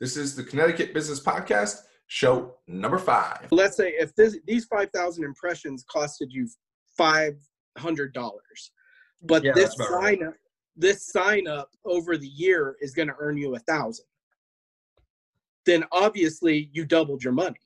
[0.00, 3.48] This is the Connecticut Business Podcast, show number five.
[3.50, 6.48] Let's say if this, these 5,000 impressions costed you
[7.00, 7.34] $500,
[9.22, 10.18] but Yeah, this that's about right.
[10.18, 10.34] sign up,
[10.76, 14.04] this sign up over the year is going to earn you a thousand.
[15.66, 17.58] Then obviously you doubled your money.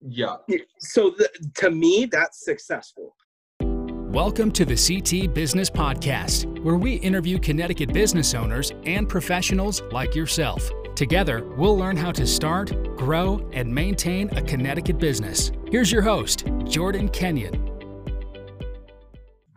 [0.00, 0.36] Yeah.
[0.78, 3.16] So th- to me, that's successful.
[3.60, 10.14] Welcome to the CT Business Podcast, where we interview Connecticut business owners and professionals like
[10.14, 10.70] yourself.
[10.96, 15.52] Together, we'll learn how to start, grow, and maintain a Connecticut business.
[15.70, 17.70] Here's your host, Jordan Kenyon.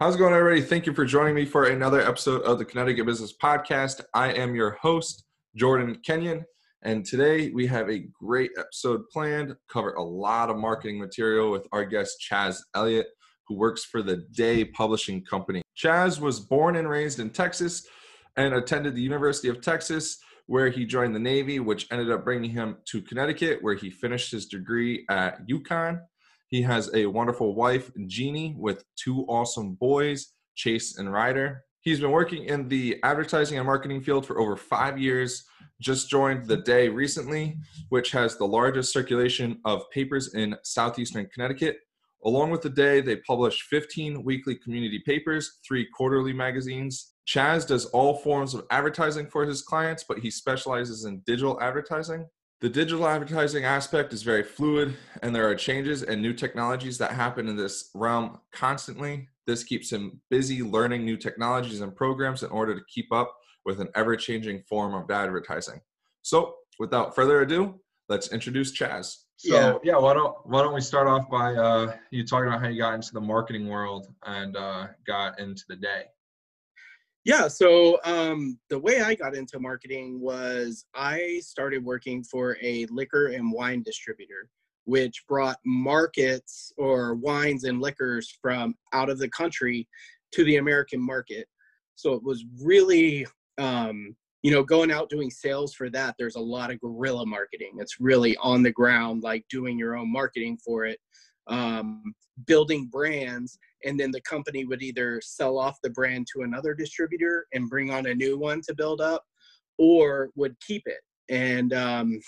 [0.02, 0.62] How's it going, everybody?
[0.62, 4.02] Thank you for joining me for another episode of the Connecticut Business Podcast.
[4.14, 5.24] I am your host,
[5.56, 6.44] Jordan Kenyon,
[6.82, 9.56] and today we have a great episode planned.
[9.72, 13.08] Cover a lot of marketing material with our guest Chaz Elliott,
[13.48, 15.62] who works for the Day Publishing Company.
[15.82, 17.88] Chaz was born and raised in Texas
[18.36, 22.50] and attended the University of Texas, where he joined the Navy, which ended up bringing
[22.50, 26.02] him to Connecticut, where he finished his degree at UConn.
[26.48, 31.66] He has a wonderful wife, Jeannie, with two awesome boys, Chase and Ryder.
[31.82, 35.46] He's been working in the advertising and marketing field for over five years.
[35.80, 37.60] Just joined The Day recently,
[37.90, 41.78] which has the largest circulation of papers in southeastern Connecticut.
[42.26, 47.14] Along with The Day, they publish 15 weekly community papers, three quarterly magazines.
[47.30, 52.28] Chaz does all forms of advertising for his clients, but he specializes in digital advertising.
[52.60, 57.12] The digital advertising aspect is very fluid, and there are changes and new technologies that
[57.12, 59.30] happen in this realm constantly.
[59.46, 63.32] This keeps him busy learning new technologies and programs in order to keep up
[63.64, 65.82] with an ever changing form of advertising.
[66.24, 69.18] So, without further ado, let's introduce Chaz.
[69.38, 69.78] So Yeah.
[69.84, 72.80] yeah, why don't why don't we start off by uh, you talking about how you
[72.80, 76.06] got into the marketing world and uh, got into the day.
[77.26, 82.86] Yeah, so um, the way I got into marketing was I started working for a
[82.90, 84.48] liquor and wine distributor,
[84.86, 89.88] which brought markets or wines and liquors from out of the country
[90.32, 91.48] to the American market.
[91.96, 93.28] So it was really,
[93.58, 96.16] um, you know, going out doing sales for that.
[96.18, 97.74] There's a lot of guerrilla marketing.
[97.80, 101.00] It's really on the ground, like doing your own marketing for it,
[101.48, 102.02] um,
[102.46, 107.48] building brands and then the company would either sell off the brand to another distributor
[107.54, 109.24] and bring on a new one to build up
[109.78, 111.00] or would keep it.
[111.30, 112.20] And um,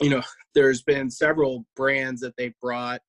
[0.00, 0.22] you know
[0.54, 3.00] there's been several brands that they've brought.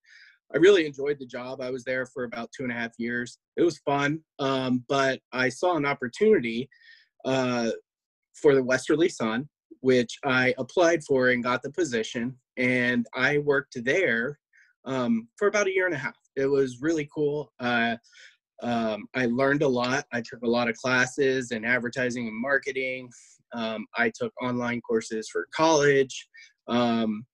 [0.53, 1.61] I really enjoyed the job.
[1.61, 3.39] I was there for about two and a half years.
[3.57, 6.69] It was fun um, but i saw an opportunity
[7.25, 7.69] uh,
[8.33, 9.47] for the westerly sun
[9.81, 14.39] which i applied for and got the position and i worked there
[14.85, 16.15] um, for about a year and a half.
[16.35, 17.51] It was really cool.
[17.59, 17.95] Uh,
[18.61, 20.05] um, I learned a lot.
[20.13, 23.09] I took a lot of classes in advertising and marketing.
[23.53, 26.27] Um, I took online courses for college,
[26.67, 27.25] um,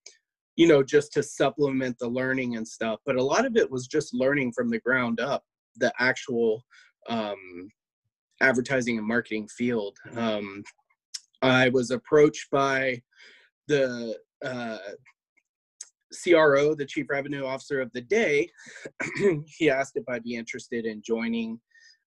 [0.55, 2.99] you know, just to supplement the learning and stuff.
[3.05, 5.43] But a lot of it was just learning from the ground up,
[5.77, 6.65] the actual
[7.07, 7.69] um,
[8.41, 9.97] advertising and marketing field.
[10.15, 10.63] Um,
[11.41, 13.01] I was approached by
[13.67, 14.77] the uh,
[16.13, 18.49] CRO, the Chief Revenue Officer of the day,
[19.45, 21.59] he asked if I'd be interested in joining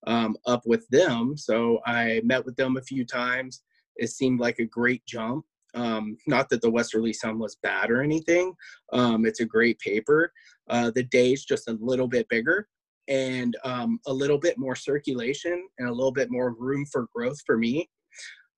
[0.07, 1.37] um, up with them.
[1.37, 3.63] So I met with them a few times.
[3.97, 5.45] It seemed like a great jump.
[5.75, 8.53] Um, not that the Westerly Sun was bad or anything.
[8.93, 10.33] Um, it's a great paper.
[10.69, 12.69] Uh, the day's just a little bit bigger
[13.09, 17.39] and um, a little bit more circulation and a little bit more room for growth
[17.47, 17.89] for me.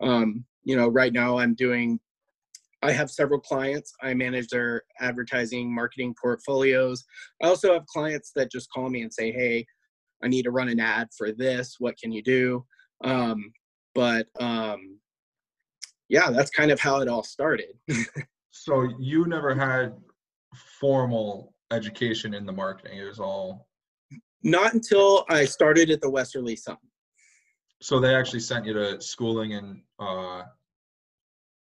[0.03, 2.00] Um, you know, right now I'm doing
[2.84, 3.92] I have several clients.
[4.02, 7.02] I manage their advertising, marketing portfolios.
[7.42, 9.66] I also have clients that just call me and say, "Hey,
[10.22, 11.76] I need to run an ad for this.
[11.78, 12.64] What can you do?"
[13.02, 13.52] Um,
[13.94, 14.98] but um,
[16.08, 17.74] yeah, that's kind of how it all started.
[18.56, 19.94] So you never had
[20.78, 22.98] formal education in the marketing.
[22.98, 23.66] It was all
[24.44, 26.76] Not until I started at the Westerly Sun.
[27.82, 30.42] so they actually sent you to schooling and uh,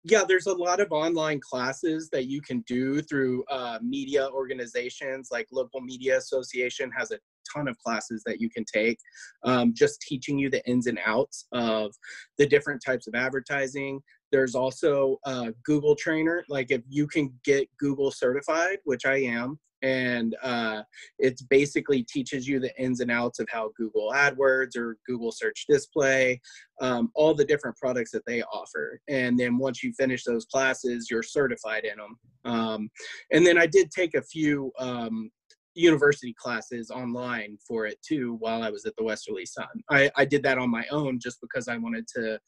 [0.03, 5.29] yeah there's a lot of online classes that you can do through uh, media organizations
[5.31, 7.17] like local media association has a
[7.53, 8.97] ton of classes that you can take
[9.43, 11.93] um, just teaching you the ins and outs of
[12.37, 14.01] the different types of advertising
[14.31, 19.59] there's also a google trainer like if you can get google certified which i am
[19.83, 20.83] and uh,
[21.17, 25.65] it's basically teaches you the ins and outs of how google adwords or google search
[25.67, 26.39] display
[26.81, 28.99] um, all the different products that they offer.
[29.07, 32.17] And then once you finish those classes, you're certified in them.
[32.43, 32.89] Um,
[33.31, 35.29] and then I did take a few um,
[35.73, 39.67] university classes online for it too while I was at the Westerly Sun.
[39.89, 42.39] I, I did that on my own just because I wanted to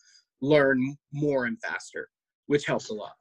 [0.42, 2.10] learn more and faster,
[2.48, 3.14] which helps a lot.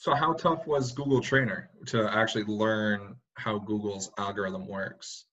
[0.00, 5.24] So how tough was Google Trainer to actually learn how Google's algorithm works?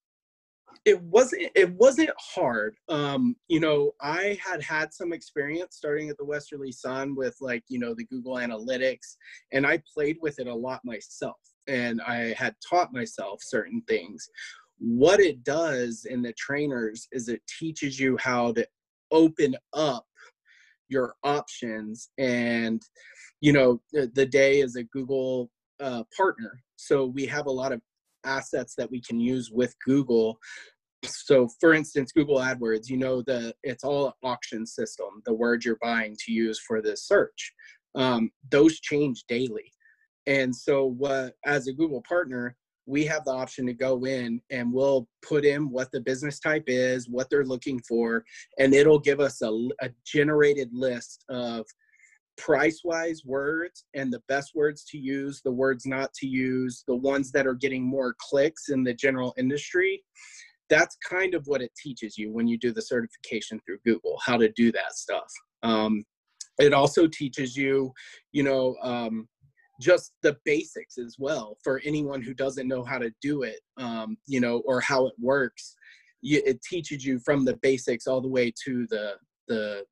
[0.86, 2.76] It wasn't it wasn't hard.
[2.90, 7.64] Um you know i had had some experience starting at the westerly sun with like
[7.68, 9.18] you know the google analytics
[9.52, 11.38] and i played with it a lot myself
[11.68, 14.30] and i had taught myself certain things.
[14.78, 18.68] What it does in the trainers is it teaches you how to
[19.10, 20.06] open up
[20.90, 22.82] your options and
[23.42, 25.50] you know the, the day is a google
[25.80, 27.82] uh, partner so we have a lot of
[28.26, 30.40] assets that we can use with Google
[31.07, 35.78] so for instance google adwords you know the it's all auction system the words you're
[35.81, 37.54] buying to use for this search.
[37.96, 39.72] Um, those change daily.
[40.28, 42.56] And so what as a google partner
[42.88, 46.66] we have the option to go in and we'll put in what the business type
[46.68, 48.24] is what they're looking for
[48.60, 49.50] and it'll give us a,
[49.81, 51.66] a generated list of
[52.38, 56.96] price wise words and the best words to use the words not to use the
[56.96, 60.04] ones that are getting more clicks in the general industry
[60.70, 64.38] that's kind of what it teaches you when you do the certification through Google, how
[64.38, 65.32] to do that stuff.
[65.64, 66.04] Um,
[66.60, 67.94] it also teaches you,
[68.32, 69.28] you know, um,
[69.82, 74.18] just the basics as well for anyone who doesn't know how to do it, um,
[74.26, 75.76] you know, or how it works.
[76.22, 79.14] You, it teaches you from the basics all the way to the
[79.48, 79.84] the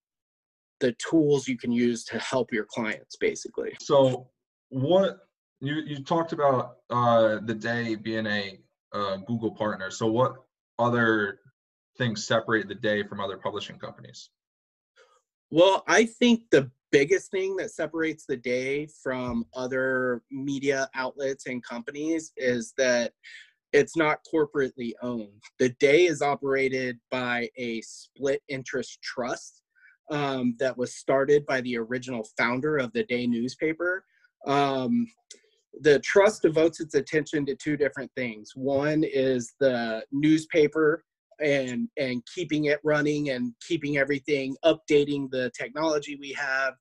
[0.80, 3.72] the tools you can use to help your clients, basically.
[3.80, 4.30] So,
[4.70, 5.20] what
[5.60, 8.60] you you talked about uh, the day being a
[8.94, 9.92] uh, Google partner.
[9.92, 10.36] So, what
[10.80, 11.40] other
[11.98, 14.30] things separate the day from other publishing companies?
[15.52, 21.64] Well, I think the biggest thing that separates the day from other media outlets and
[21.64, 23.14] companies is that
[23.72, 25.42] it's not corporately owned.
[25.58, 29.64] The day is operated by a split interest trust
[30.12, 34.06] um, that was started by the original founder of the day newspaper.
[34.46, 35.08] Um,
[35.82, 38.52] the trust devotes its attention to two different things.
[38.56, 41.04] One is the newspaper
[41.42, 46.76] and and keeping it running and keeping everything updating the technology we have.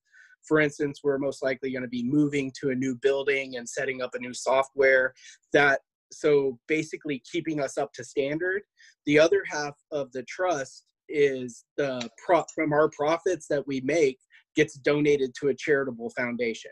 [0.46, 4.02] For instance, we're most likely going to be moving to a new building and setting
[4.02, 5.14] up a new software
[5.52, 5.80] that
[6.12, 8.62] so basically keeping us up to standard.
[9.06, 14.18] The other half of the trust is the prop from our profits that we make
[14.54, 16.70] gets donated to a charitable foundation.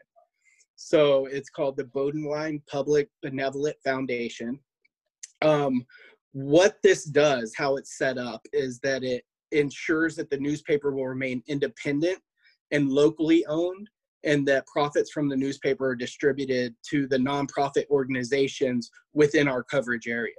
[0.82, 4.58] So it's called the Bodenwein Public Benevolent Foundation.
[5.42, 5.84] Um,
[6.32, 11.06] what this does, how it's set up, is that it ensures that the newspaper will
[11.06, 12.18] remain independent
[12.70, 13.90] and locally owned,
[14.24, 20.08] and that profits from the newspaper are distributed to the nonprofit organizations within our coverage
[20.08, 20.32] area.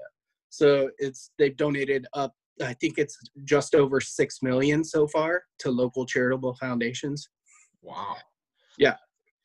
[0.49, 2.33] So it's they've donated up,
[2.63, 7.29] I think it's just over six million so far to local charitable foundations.
[7.83, 8.15] Wow.
[8.79, 8.95] Yeah.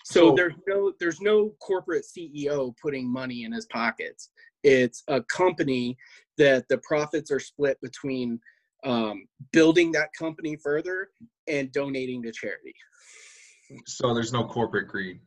[0.09, 4.31] So, there's no there's no corporate CEO putting money in his pockets.
[4.63, 5.97] It's a company
[6.39, 8.39] that the profits are split between
[8.85, 11.09] um, building that company further
[11.49, 12.75] and donating to charity.
[13.87, 15.19] So there's no corporate greed.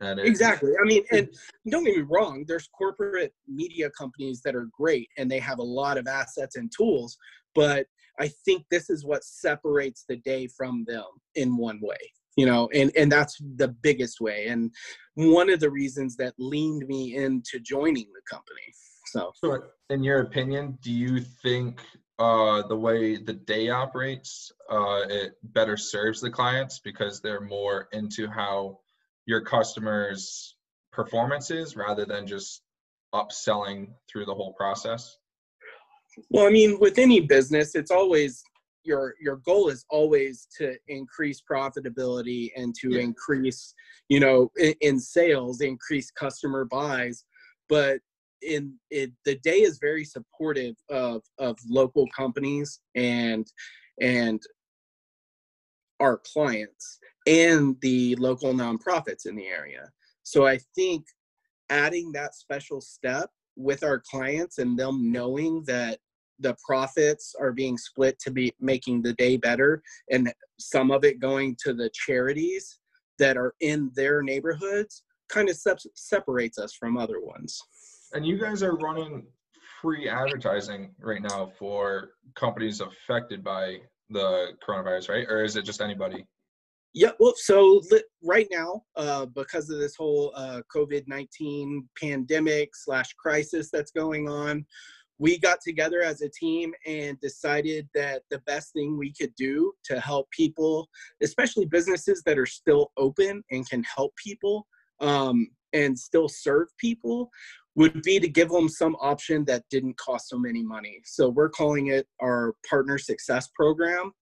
[0.00, 0.70] Exactly.
[0.80, 1.28] I mean, and
[1.68, 5.64] don't get me wrong, there's corporate media companies that are great and they have a
[5.64, 7.18] lot of assets and tools,
[7.56, 7.86] but
[8.20, 11.04] I think this is what separates the day from them
[11.34, 11.98] in one way
[12.36, 14.70] you know and and that's the biggest way and
[15.14, 18.62] one of the reasons that leaned me into joining the company
[19.06, 21.80] so, so in your opinion do you think
[22.18, 27.88] uh, the way the day operates uh, it better serves the clients because they're more
[27.92, 28.78] into how
[29.26, 30.56] your customers
[30.92, 32.62] performance is rather than just
[33.14, 35.16] upselling through the whole process?
[36.30, 38.44] Well i mean with any business it's always
[38.84, 43.00] your your goal is always to increase profitability and to yeah.
[43.00, 43.74] increase
[44.08, 47.24] you know in, in, sales increase customer buys
[47.68, 48.00] but
[48.42, 53.46] in it the day is very supportive of of local companies and
[54.00, 54.42] and
[56.00, 59.88] our clients and the local nonprofits in the area
[60.22, 61.04] so i think
[61.70, 65.98] adding that special step with our clients and them knowing that
[66.42, 71.20] the profits are being split to be making the day better and some of it
[71.20, 72.78] going to the charities
[73.18, 77.60] that are in their neighborhoods kind of sep- separates us from other ones.
[78.12, 79.26] And you guys are running
[79.80, 83.78] free advertising right now for companies affected by
[84.10, 85.26] the coronavirus right?
[85.28, 86.26] Or is it just anybody?
[86.94, 87.80] Yeah, well, so
[88.22, 94.28] right now, uh, because of this whole uh, COVID 19 pandemic slash crisis that's going
[94.28, 94.66] on,
[95.18, 99.72] we got together as a team and decided that the best thing we could do
[99.84, 100.88] to help people,
[101.22, 104.66] especially businesses that are still open and can help people,
[105.00, 107.30] um, and still serve people
[107.74, 111.00] would be to give them some option that didn't cost them any money.
[111.04, 114.12] So we're calling it our partner success program.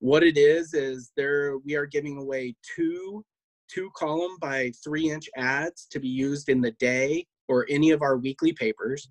[0.00, 3.24] What it is is there we are giving away two
[3.72, 8.02] two column by three inch ads to be used in the day or any of
[8.02, 9.08] our weekly papers.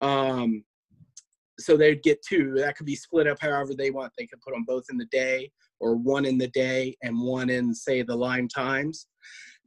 [0.00, 0.64] Um,
[1.60, 2.54] so they'd get two.
[2.56, 4.12] That could be split up however they want.
[4.16, 7.50] They could put them both in the day or one in the day and one
[7.50, 9.06] in say the Lyme Times.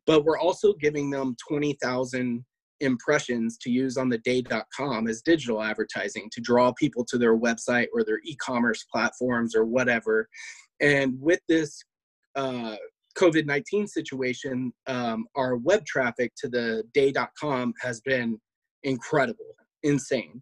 [0.06, 2.44] But we're also giving them 20,000
[2.80, 7.88] impressions to use on the day.com as digital advertising to draw people to their website
[7.94, 10.28] or their e-commerce platforms or whatever.
[10.82, 11.82] And with this
[12.36, 12.76] uh,
[13.18, 18.40] COVID 19 situation, um, our web traffic to the day.com has been
[18.84, 20.42] incredible, insane.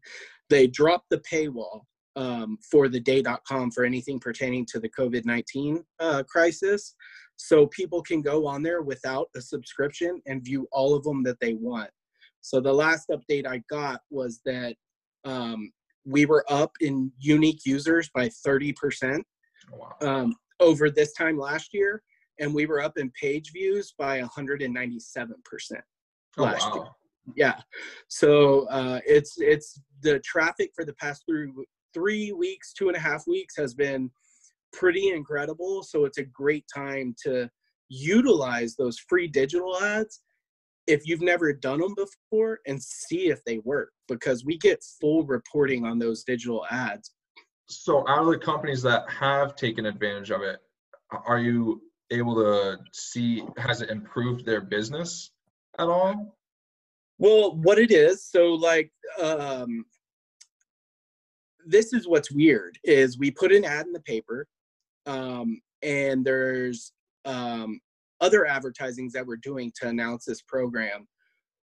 [0.52, 1.84] They dropped the paywall
[2.18, 6.94] um, for the day.com for anything pertaining to the COVID 19 uh, crisis.
[7.38, 11.40] So people can go on there without a subscription and view all of them that
[11.40, 11.90] they want.
[12.42, 14.76] So the last update I got was that
[15.24, 15.72] um,
[16.06, 19.22] we were up in unique users by 30%
[19.72, 19.96] wow.
[20.02, 22.04] um, over this time last year
[22.40, 24.98] and we were up in page views by 197%
[26.38, 26.76] oh, last wow.
[26.76, 26.86] year.
[27.36, 27.62] Yeah.
[28.08, 31.52] So uh, it's it's the traffic for the past three
[31.94, 34.10] three weeks, two and a half weeks has been
[34.74, 35.84] pretty incredible.
[35.84, 37.50] So it's a great time to
[37.90, 40.22] utilize those free digital ads
[40.88, 45.24] if you've never done them before and see if they work because we get full
[45.26, 47.12] reporting on those digital ads.
[47.68, 50.60] So out of the companies that have taken advantage of it,
[51.26, 51.82] are you
[52.12, 55.32] able to see has it improved their business
[55.80, 56.38] at all?
[57.22, 59.86] Well, what it is, so like um
[61.68, 64.48] this is what's weird is we put an ad in the paper
[65.06, 66.94] um and there's
[67.26, 67.80] um
[68.22, 71.08] other advertisings that we're doing to announce this program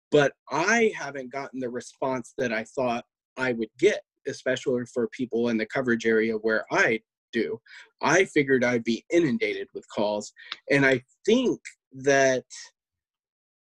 [0.10, 3.04] but i haven't gotten the response that i thought
[3.38, 7.00] i would get especially for people in the coverage area where i
[7.34, 7.60] do.
[8.02, 10.32] I figured I'd be inundated with calls.
[10.72, 11.60] And I think
[11.92, 12.46] that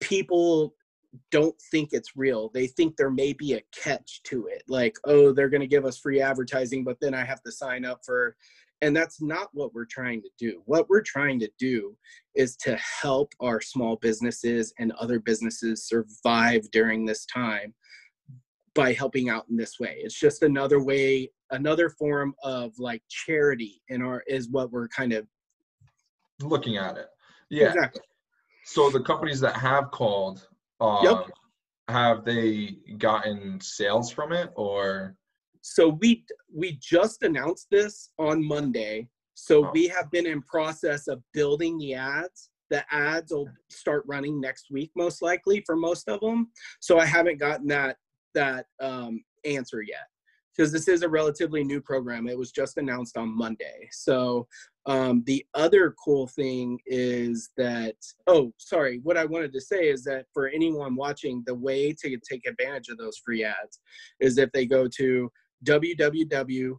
[0.00, 0.74] people
[1.30, 2.50] don't think it's real.
[2.52, 4.62] They think there may be a catch to it.
[4.68, 7.84] Like, oh, they're going to give us free advertising, but then I have to sign
[7.84, 8.36] up for.
[8.80, 10.62] And that's not what we're trying to do.
[10.66, 11.96] What we're trying to do
[12.36, 17.74] is to help our small businesses and other businesses survive during this time
[18.74, 19.96] by helping out in this way.
[19.98, 25.12] It's just another way another form of like charity in our is what we're kind
[25.12, 25.26] of
[26.42, 27.08] looking at it.
[27.50, 27.68] Yeah.
[27.68, 28.02] Exactly.
[28.64, 30.46] So the companies that have called,
[30.80, 31.30] um, yep.
[31.88, 35.16] have they gotten sales from it or?
[35.62, 39.08] So we we just announced this on Monday.
[39.34, 39.70] So oh.
[39.72, 42.50] we have been in process of building the ads.
[42.70, 46.48] The ads will start running next week, most likely for most of them.
[46.80, 47.96] So I haven't gotten that
[48.34, 50.06] that um, answer yet
[50.58, 52.28] because this is a relatively new program.
[52.28, 53.88] It was just announced on Monday.
[53.92, 54.48] So
[54.88, 57.94] um, the other cool thing is that,
[58.26, 62.16] oh, sorry, what I wanted to say is that for anyone watching, the way to
[62.28, 63.80] take advantage of those free ads
[64.18, 65.30] is if they go to
[65.66, 66.78] www.theday.com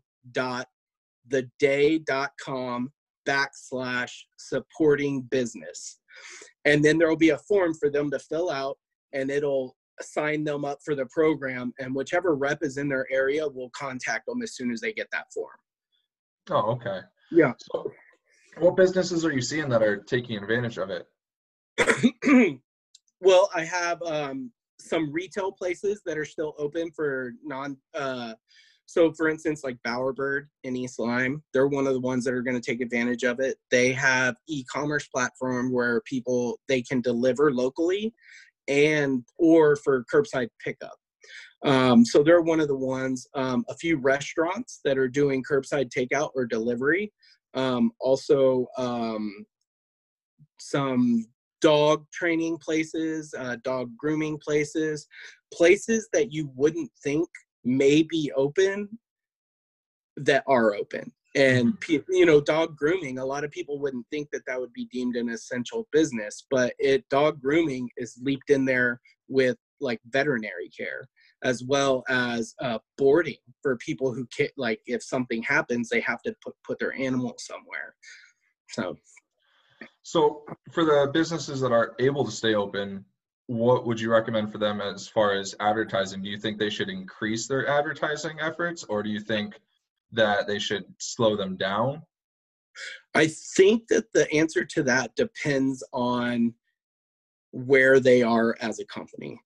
[3.28, 6.00] backslash supporting business.
[6.66, 8.80] And then there will be a form for them to fill out
[9.14, 13.48] and it'll sign them up for the program and whichever rep is in their area
[13.48, 15.58] will contact them as soon as they get that form
[16.52, 17.02] oh okay
[17.32, 17.54] yeah.
[17.58, 17.92] So
[18.58, 21.08] what businesses are you seeing that are taking advantage of it?
[23.22, 28.34] Well i have um, some retail places that are still open for non uh,
[28.86, 32.42] so for instance like bowerbird in east lyme they're one of the ones that are
[32.42, 33.58] going to take advantage of it.
[33.72, 38.14] They have e-commerce platform where people they can deliver locally
[38.68, 40.96] and or for curbside pickup.
[41.66, 43.28] Um, so they're one of the ones.
[43.34, 47.12] Um, a few restaurants that are doing curbside takeout or delivery.
[47.54, 49.46] Um, also, um,
[50.60, 51.28] some
[51.62, 55.08] dog training places, uh, dog grooming places,
[55.54, 57.28] places that you wouldn't think
[57.66, 58.88] may be open
[60.16, 62.12] that are open and mm-hmm.
[62.12, 65.16] you know dog grooming a lot of people wouldn't think that that would be deemed
[65.16, 71.08] an essential business but it dog grooming is leaped in there with like veterinary care
[71.44, 76.22] as well as uh, boarding for people who can like if something happens they have
[76.22, 77.96] to put, put their animal somewhere
[78.70, 78.98] so
[80.04, 83.04] so for the businesses that are able to stay open
[83.48, 86.90] what would you recommend for them as far as advertising do you think they should
[86.90, 89.60] increase their advertising efforts or do you think
[90.12, 92.02] that they should slow them down?
[93.14, 96.54] I think that the answer to that depends on
[97.52, 99.40] where they are as a company.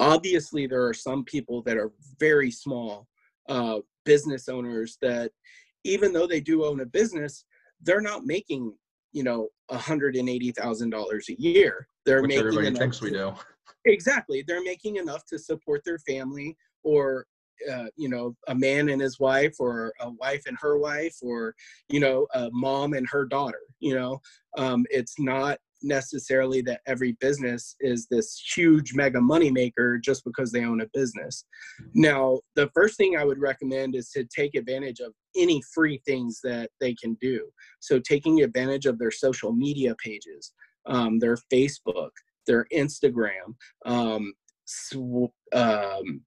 [0.00, 3.06] Obviously, there are some people that are very small
[3.48, 5.32] uh, business owners that,
[5.84, 7.44] even though they do own a business,
[7.82, 8.74] they're not making
[9.12, 11.88] you know $180,000 a year.
[12.04, 13.32] They're Which making everybody enough thinks we do.
[13.84, 17.26] exactly they're making enough to support their family or
[17.72, 21.54] uh, you know a man and his wife or a wife and her wife or
[21.88, 24.20] you know a mom and her daughter you know
[24.58, 30.52] um, it's not necessarily that every business is this huge mega money maker just because
[30.52, 31.44] they own a business
[31.94, 36.40] now the first thing i would recommend is to take advantage of any free things
[36.42, 37.48] that they can do
[37.80, 40.52] so taking advantage of their social media pages
[40.86, 42.10] um, their facebook
[42.46, 44.32] their Instagram, um,
[44.64, 46.22] sw- um,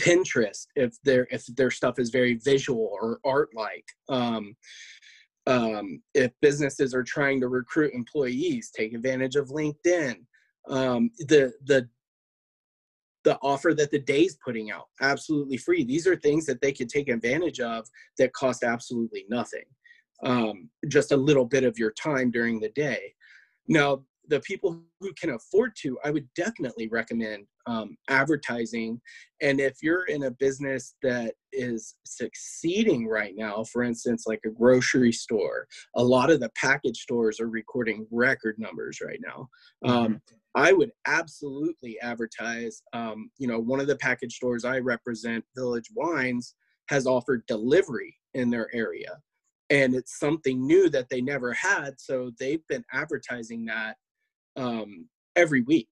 [0.00, 3.84] Pinterest if their if their stuff is very visual or art like.
[4.08, 4.56] Um,
[5.46, 10.16] um, if businesses are trying to recruit employees, take advantage of LinkedIn.
[10.68, 11.88] Um, the the
[13.24, 15.82] the offer that the day's putting out absolutely free.
[15.82, 17.86] These are things that they could take advantage of
[18.18, 19.64] that cost absolutely nothing.
[20.22, 23.14] Um, just a little bit of your time during the day.
[23.66, 29.00] Now, the people who can afford to, I would definitely recommend um, advertising.
[29.40, 34.50] And if you're in a business that is succeeding right now, for instance, like a
[34.50, 35.66] grocery store,
[35.96, 39.48] a lot of the package stores are recording record numbers right now.
[39.84, 40.20] Um,
[40.54, 42.82] I would absolutely advertise.
[42.92, 46.54] Um, you know, one of the package stores I represent, Village Wines,
[46.88, 49.18] has offered delivery in their area.
[49.70, 51.94] And it's something new that they never had.
[51.98, 53.96] So they've been advertising that
[54.56, 55.88] um, every week,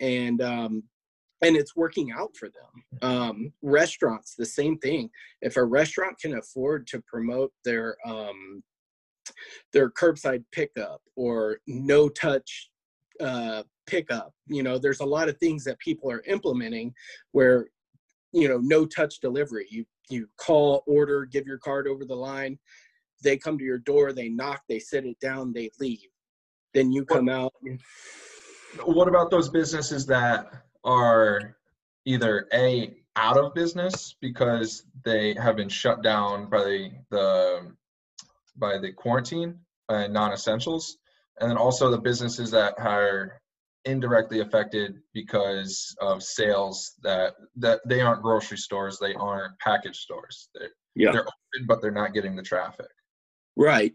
[0.00, 0.82] and um,
[1.42, 3.00] and it's working out for them.
[3.02, 5.10] Um, restaurants, the same thing.
[5.42, 8.62] If a restaurant can afford to promote their um,
[9.72, 12.70] their curbside pickup or no touch
[13.20, 16.92] uh, pickup, you know, there's a lot of things that people are implementing
[17.32, 17.66] where
[18.32, 19.66] you know no touch delivery.
[19.70, 22.58] You you call, order, give your card over the line.
[23.22, 26.08] They come to your door, they knock, they sit it down, they leave.
[26.74, 27.54] Then you come out.
[28.84, 30.50] What about those businesses that
[30.84, 31.56] are
[32.04, 37.72] either a out of business because they have been shut down by the, the
[38.56, 39.58] by the quarantine
[39.88, 40.96] and non-essentials,
[41.40, 43.40] and then also the businesses that are
[43.84, 50.48] indirectly affected because of sales that that they aren't grocery stores, they aren't package stores.
[50.54, 51.12] They're, Yeah.
[51.12, 52.86] they're open, but they're not getting the traffic.
[53.56, 53.94] Right.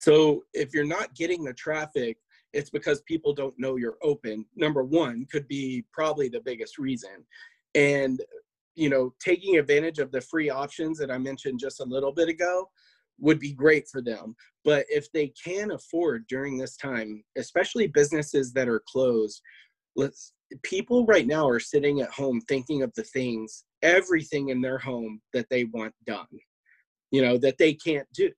[0.00, 2.18] So if you're not getting the traffic,
[2.52, 4.46] it's because people don't know you're open.
[4.56, 7.24] Number one could be probably the biggest reason.
[7.74, 8.20] And,
[8.74, 12.28] you know, taking advantage of the free options that I mentioned just a little bit
[12.28, 12.68] ago
[13.18, 14.34] would be great for them.
[14.64, 19.40] But if they can afford during this time, especially businesses that are closed,
[19.94, 24.78] let's people right now are sitting at home thinking of the things, everything in their
[24.78, 26.26] home that they want done,
[27.10, 28.30] you know, that they can't do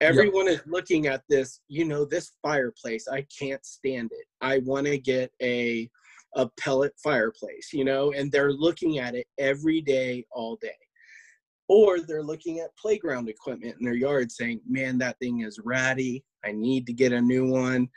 [0.00, 4.26] everyone is looking at this you know this fireplace i can't stand it.
[4.40, 5.88] I want to get a
[6.36, 10.76] a pellet fireplace you know and they're looking at it every day all day.
[11.66, 16.22] Or they're looking at playground equipment in their yard saying man that thing is ratty.
[16.44, 17.88] I need to get a new one.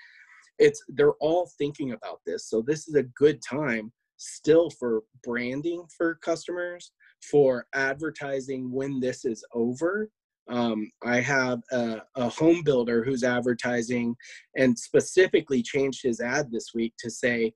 [0.57, 2.49] It's they're all thinking about this.
[2.49, 6.91] So this is a good time still for branding for customers
[7.29, 10.09] for advertising when this is over
[10.49, 14.15] um, I have a, a home builder who's advertising
[14.55, 17.53] and specifically changed his ad this week to say,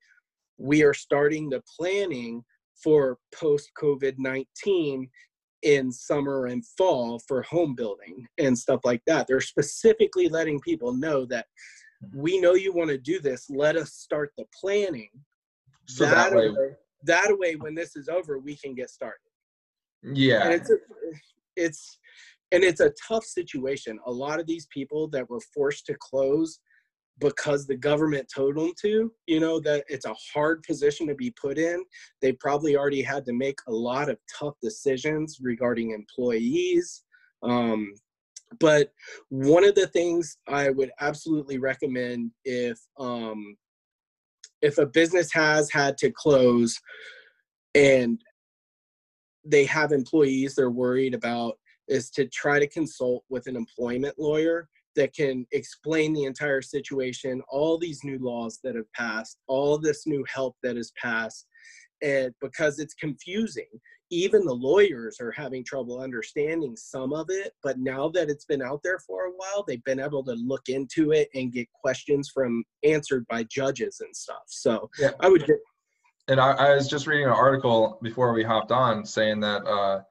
[0.57, 2.43] we are starting the planning
[2.75, 5.09] for post COVID 19
[5.63, 9.27] in summer and fall for home building and stuff like that.
[9.27, 11.45] They're specifically letting people know that
[12.15, 13.47] we know you want to do this.
[13.49, 15.09] Let us start the planning.
[15.85, 16.51] So that way,
[17.03, 19.19] that way, when this is over, we can get started
[20.03, 20.71] yeah, and it's
[21.55, 21.99] it's
[22.51, 23.99] and it's a tough situation.
[24.05, 26.59] A lot of these people that were forced to close
[27.19, 31.33] because the government told them to you know that it's a hard position to be
[31.41, 31.83] put in.
[32.21, 37.03] They probably already had to make a lot of tough decisions regarding employees.
[37.43, 37.93] Um,
[38.59, 38.91] but
[39.29, 43.55] one of the things i would absolutely recommend if um,
[44.61, 46.79] if a business has had to close
[47.75, 48.21] and
[49.45, 51.57] they have employees they're worried about
[51.91, 57.41] is to try to consult with an employment lawyer that can explain the entire situation,
[57.49, 61.45] all these new laws that have passed, all this new help that has passed,
[62.01, 63.67] and because it's confusing.
[64.13, 68.61] even the lawyers are having trouble understanding some of it but now that it's been
[68.69, 72.25] out there for a while they've been able to look into it and get questions
[72.35, 75.11] from answered by judges and stuff so Yeah.
[75.21, 75.63] i would Get-
[76.27, 80.01] And I, I was just reading an article before we hopped on saying that uh,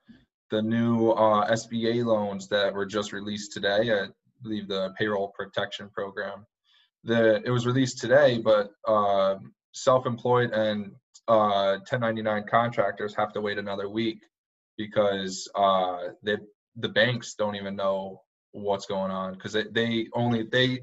[0.50, 4.06] the new uh, SBA loans that were just released today, I
[4.42, 6.46] believe the payroll protection program,
[7.04, 9.36] the it was released today, but uh,
[9.72, 10.92] self-employed and
[11.28, 14.18] uh, 1099 contractors have to wait another week
[14.76, 16.36] because uh, they,
[16.76, 18.20] the banks don't even know
[18.52, 20.80] what's going on because they, they only they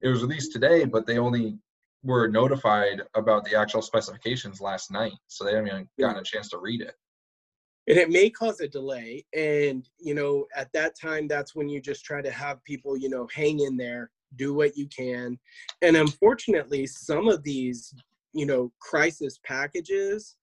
[0.00, 1.58] it was released today, but they only
[2.02, 6.50] were notified about the actual specifications last night, so they haven't even gotten a chance
[6.50, 6.94] to read it.
[7.86, 11.80] And it may cause a delay and you know at that time that's when you
[11.80, 15.38] just try to have people you know hang in there do what you can.
[15.82, 17.94] And unfortunately some of these
[18.32, 20.36] you know crisis packages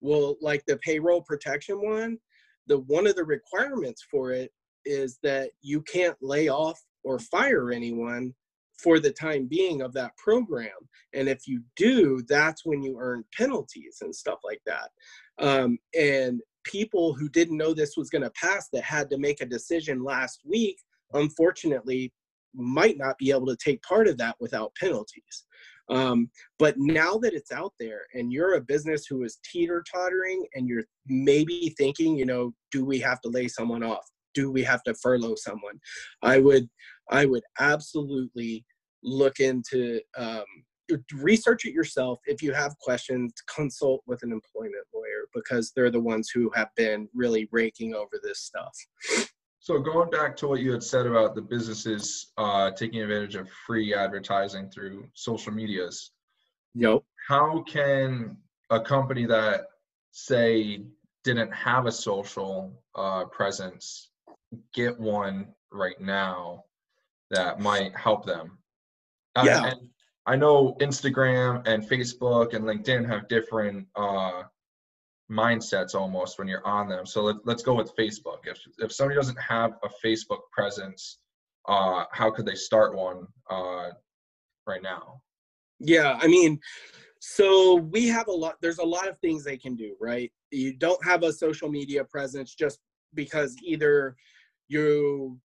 [0.00, 2.18] will like the payroll protection one
[2.66, 4.52] the one of the requirements for it
[4.84, 8.34] is that you can't lay off or fire anyone
[8.78, 10.68] for the time being of that program.
[11.14, 14.90] And if you do that's when you earn penalties and stuff like that.
[15.38, 19.40] Um, and people who didn't know this was going to pass that had to make
[19.40, 20.76] a decision last week
[21.12, 22.12] unfortunately
[22.54, 25.44] might not be able to take part of that without penalties.
[25.88, 30.44] Um, but now that it's out there and you're a business who is teeter tottering
[30.54, 34.04] and you're maybe thinking you know do we have to lay someone off?
[34.34, 35.78] Do we have to furlough someone?
[36.22, 36.68] I would
[37.10, 38.64] i would absolutely
[39.04, 40.44] look into um,
[41.14, 46.00] research it yourself if you have questions consult with an employment lawyer because they're the
[46.00, 48.76] ones who have been really raking over this stuff
[49.60, 53.48] So going back to what you had said about the businesses uh, taking advantage of
[53.66, 56.12] free advertising through social medias,
[56.74, 58.36] yep how can
[58.70, 59.62] a company that
[60.12, 60.84] say
[61.24, 64.10] didn't have a social uh, presence
[64.72, 66.64] get one right now
[67.30, 68.58] that might help them?
[69.34, 69.72] Uh, Yeah.
[70.26, 74.42] I know Instagram and Facebook and LinkedIn have different uh,
[75.30, 77.06] mindsets almost when you're on them.
[77.06, 78.38] So let, let's go with Facebook.
[78.44, 81.18] If if somebody doesn't have a Facebook presence,
[81.68, 83.90] uh, how could they start one uh,
[84.66, 85.20] right now?
[85.78, 86.58] Yeah, I mean,
[87.20, 90.32] so we have a lot, there's a lot of things they can do, right?
[90.50, 92.78] You don't have a social media presence just
[93.14, 94.16] because either
[94.68, 95.38] you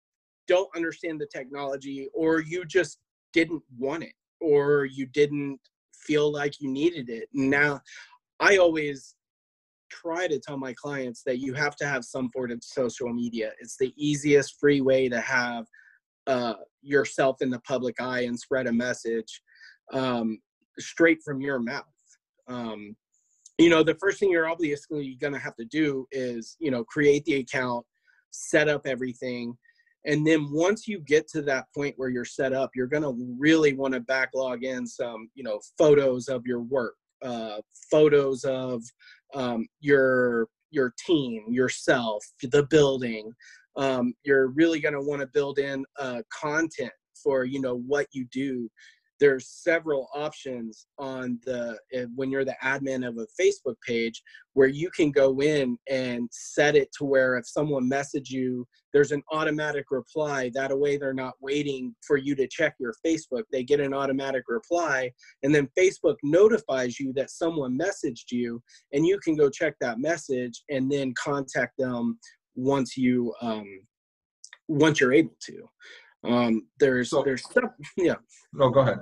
[0.46, 2.98] don't understand the technology or you just
[3.32, 5.58] didn't want it or you didn't
[5.94, 7.28] feel like you needed it.
[7.32, 7.80] Now,
[8.40, 9.14] I always
[9.90, 13.52] try to tell my clients that you have to have some sort of social media.
[13.60, 15.66] It's the easiest free way to have
[16.26, 19.42] uh, yourself in the public eye and spread a message
[19.92, 20.38] um,
[20.78, 21.84] straight from your mouth.
[22.48, 22.96] Um,
[23.58, 26.84] you know, the first thing you're obviously going to have to do is, you know,
[26.84, 27.84] create the account,
[28.30, 29.56] set up everything.
[30.06, 33.36] And then once you get to that point where you're set up, you're going to
[33.38, 37.58] really want to backlog in some, you know, photos of your work, uh,
[37.90, 38.82] photos of
[39.34, 43.32] um, your your team, yourself, the building.
[43.76, 48.06] Um, you're really going to want to build in uh, content for you know what
[48.12, 48.70] you do
[49.20, 54.22] there's several options on the eh, when you're the admin of a facebook page
[54.54, 59.12] where you can go in and set it to where if someone message you there's
[59.12, 60.50] an automatic reply.
[60.54, 63.44] That way they're not waiting for you to check your facebook.
[63.52, 69.06] They get an automatic reply and then facebook notifies you that someone messaged you and
[69.06, 72.18] you can go check that message and then contact them
[72.56, 73.66] once you um
[74.68, 75.68] once you're able to
[76.24, 78.14] um there's So- there's stuff yeah
[78.52, 78.98] No, go ahead.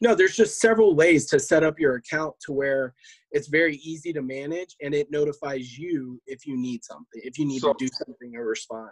[0.00, 2.94] no there's just several ways to set up your account to where
[3.30, 7.46] it's very easy to manage and it notifies you if you need something if you
[7.46, 8.90] need So- to do something or respond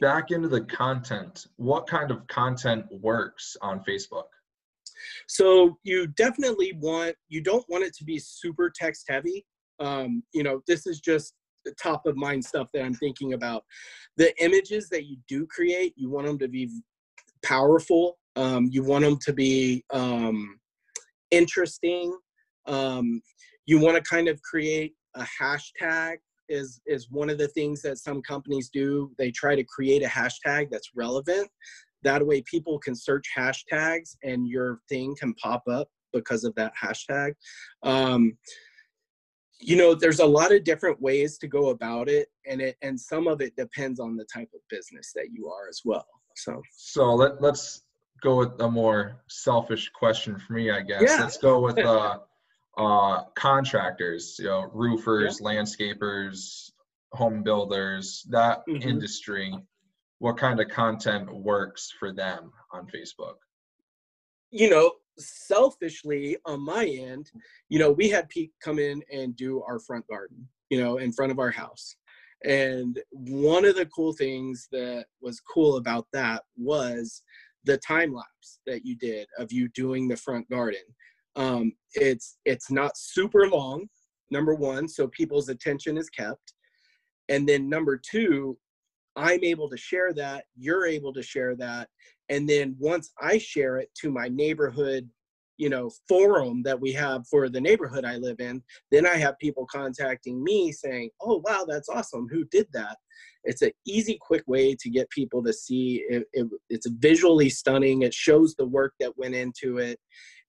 [0.00, 1.46] Back into the content.
[1.56, 4.24] What kind of content works on Facebook?
[5.28, 9.44] so you definitely want you don't want it to be super text heavy
[9.80, 11.34] um, you know this is just
[11.72, 13.64] top of mind stuff that i'm thinking about.
[14.16, 16.70] The images that you do create you want them to be
[17.42, 20.58] powerful um, you want them to be um,
[21.30, 22.16] interesting
[22.66, 23.20] um,
[23.66, 26.16] you want to kind of create a hashtag
[26.48, 29.10] is is one of the things that some companies do.
[29.18, 31.48] They try to create a hashtag that's relevant.
[32.02, 36.72] That way people can search hashtags and your thing can pop up because of that
[36.80, 37.34] hashtag.
[37.82, 38.36] Um,
[39.60, 42.98] you know there's a lot of different ways to go about it and it and
[42.98, 46.62] some of it depends on the type of business that you are as well so
[46.76, 47.82] So let, let's
[48.20, 51.02] go with a more selfish question for me, I guess.
[51.02, 51.18] Yeah.
[51.20, 52.18] Let's go with uh,
[52.76, 55.46] uh, contractors, you know, roofers, yeah.
[55.46, 56.70] landscapers,
[57.12, 58.88] home builders, that mm-hmm.
[58.88, 59.54] industry,
[60.18, 63.34] what kind of content works for them on Facebook?
[64.50, 67.30] You know, selfishly on my end,
[67.68, 71.12] you know, we had Pete come in and do our front garden, you know, in
[71.12, 71.96] front of our house.
[72.44, 77.22] And one of the cool things that was cool about that was
[77.64, 80.82] the time lapse that you did of you doing the front garden.
[81.36, 83.88] Um, it's it's not super long,
[84.30, 86.54] number one, so people's attention is kept.
[87.28, 88.58] And then number two,
[89.16, 91.88] I'm able to share that, you're able to share that.
[92.28, 95.08] And then once I share it to my neighborhood,
[95.56, 99.38] you know, forum that we have for the neighborhood I live in, then I have
[99.38, 102.26] people contacting me saying, oh, wow, that's awesome.
[102.30, 102.96] Who did that?
[103.44, 108.02] It's an easy, quick way to get people to see it, it, it's visually stunning.
[108.02, 110.00] It shows the work that went into it.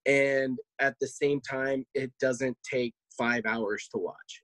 [0.07, 4.43] And at the same time, it doesn't take five hours to watch.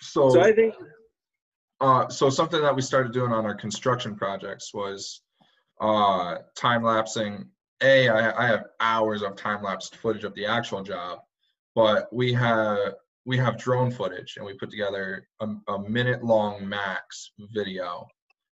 [0.00, 0.74] So, so I think
[1.82, 5.22] uh, so something that we started doing on our construction projects was
[5.82, 7.46] uh, time lapsing.
[7.82, 11.18] A, I, I have hours of time lapsed footage of the actual job,
[11.74, 16.68] but we have we have drone footage and we put together a, a minute long
[16.68, 18.06] max video.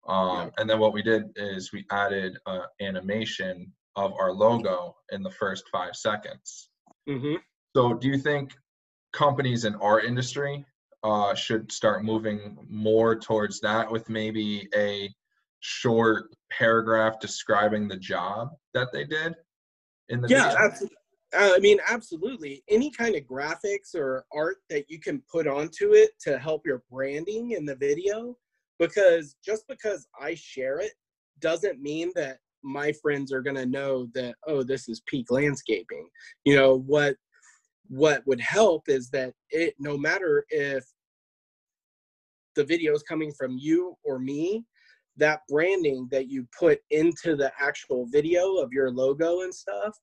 [0.08, 5.22] Um, and then what we did is we added uh, animation of our logo in
[5.22, 6.68] the first five seconds.
[7.08, 7.36] Mm-hmm.
[7.76, 8.52] So, do you think
[9.12, 10.64] companies in our industry
[11.04, 15.12] uh, should start moving more towards that with maybe a
[15.62, 19.34] short paragraph describing the job that they did
[20.08, 20.96] in the yeah absolutely.
[21.34, 22.62] I mean, absolutely.
[22.68, 26.82] Any kind of graphics or art that you can put onto it to help your
[26.90, 28.36] branding in the video,
[28.78, 30.92] because just because I share it
[31.40, 36.06] doesn't mean that my friends are going to know that, oh, this is peak landscaping.
[36.44, 37.16] You know, what
[37.88, 40.84] what would help is that it no matter if
[42.56, 44.66] the video is coming from you or me
[45.16, 49.96] that branding that you put into the actual video of your logo and stuff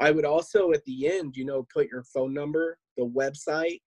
[0.00, 3.80] i would also at the end you know put your phone number the website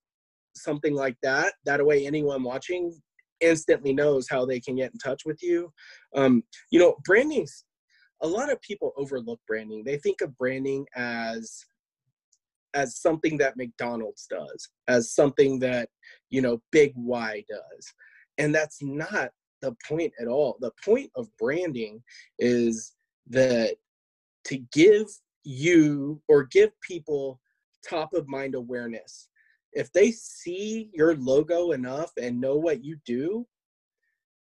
[0.55, 1.53] something like that.
[1.65, 2.99] That way anyone watching
[3.41, 5.71] instantly knows how they can get in touch with you.
[6.15, 7.65] Um, you know branding's
[8.21, 9.83] a lot of people overlook branding.
[9.83, 11.65] They think of branding as
[12.75, 15.89] as something that McDonald's does, as something that,
[16.31, 17.93] you know, Big Y does.
[18.39, 19.29] And that's not
[19.63, 20.57] the point at all.
[20.59, 22.03] The point of branding
[22.37, 22.93] is
[23.29, 23.77] that
[24.45, 25.07] to give
[25.45, 27.39] you or give people
[27.87, 29.29] top of mind awareness.
[29.71, 33.47] If they see your logo enough and know what you do,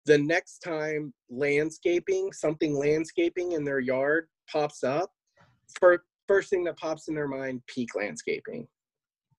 [0.06, 5.10] the next time landscaping, something landscaping in their yard pops up,
[5.78, 8.66] for first thing that pops in their mind, peak landscaping.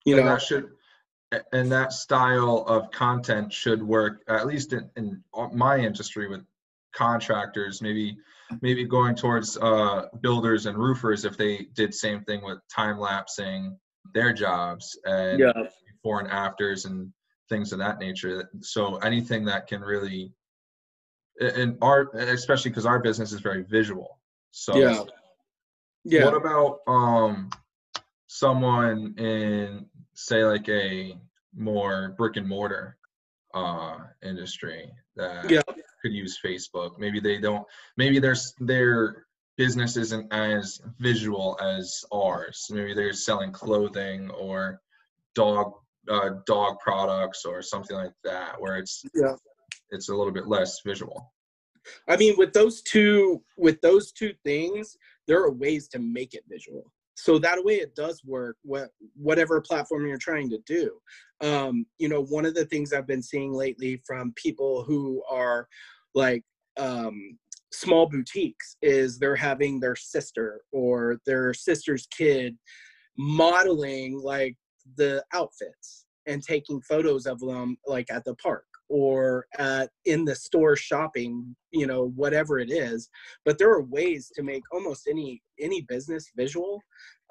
[0.05, 0.69] You and know, that should
[1.51, 6.41] and that style of content should work at least in, in my industry with
[6.93, 8.17] contractors maybe
[8.61, 13.77] maybe going towards uh, builders and roofers if they did same thing with time lapsing
[14.13, 15.53] their jobs and yeah.
[15.87, 17.11] before and afters and
[17.49, 20.33] things of that nature so anything that can really
[21.39, 24.19] and our especially because our business is very visual
[24.51, 25.03] so yeah
[26.03, 26.25] yeah.
[26.25, 27.49] What about um
[28.27, 31.17] someone in say like a
[31.55, 32.97] more brick and mortar
[33.53, 35.61] uh industry that yeah.
[36.01, 36.97] could use Facebook?
[36.97, 37.65] Maybe they don't
[37.97, 39.25] maybe there's their
[39.57, 42.67] business isn't as visual as ours.
[42.71, 44.81] Maybe they're selling clothing or
[45.35, 45.73] dog
[46.09, 49.35] uh, dog products or something like that where it's yeah
[49.91, 51.31] it's a little bit less visual
[52.07, 54.97] I mean, with those two, with those two things,
[55.27, 56.91] there are ways to make it visual.
[57.21, 58.57] So that way, it does work.
[58.63, 60.97] What whatever platform you're trying to do.
[61.39, 65.67] Um, you know, one of the things I've been seeing lately from people who are
[66.15, 66.43] like
[66.77, 67.37] um,
[67.71, 72.57] small boutiques is they're having their sister or their sister's kid
[73.19, 74.55] modeling like
[74.97, 80.35] the outfits and taking photos of them like at the park or at, in the
[80.35, 83.09] store shopping you know whatever it is.
[83.45, 86.81] But there are ways to make almost any any business visual.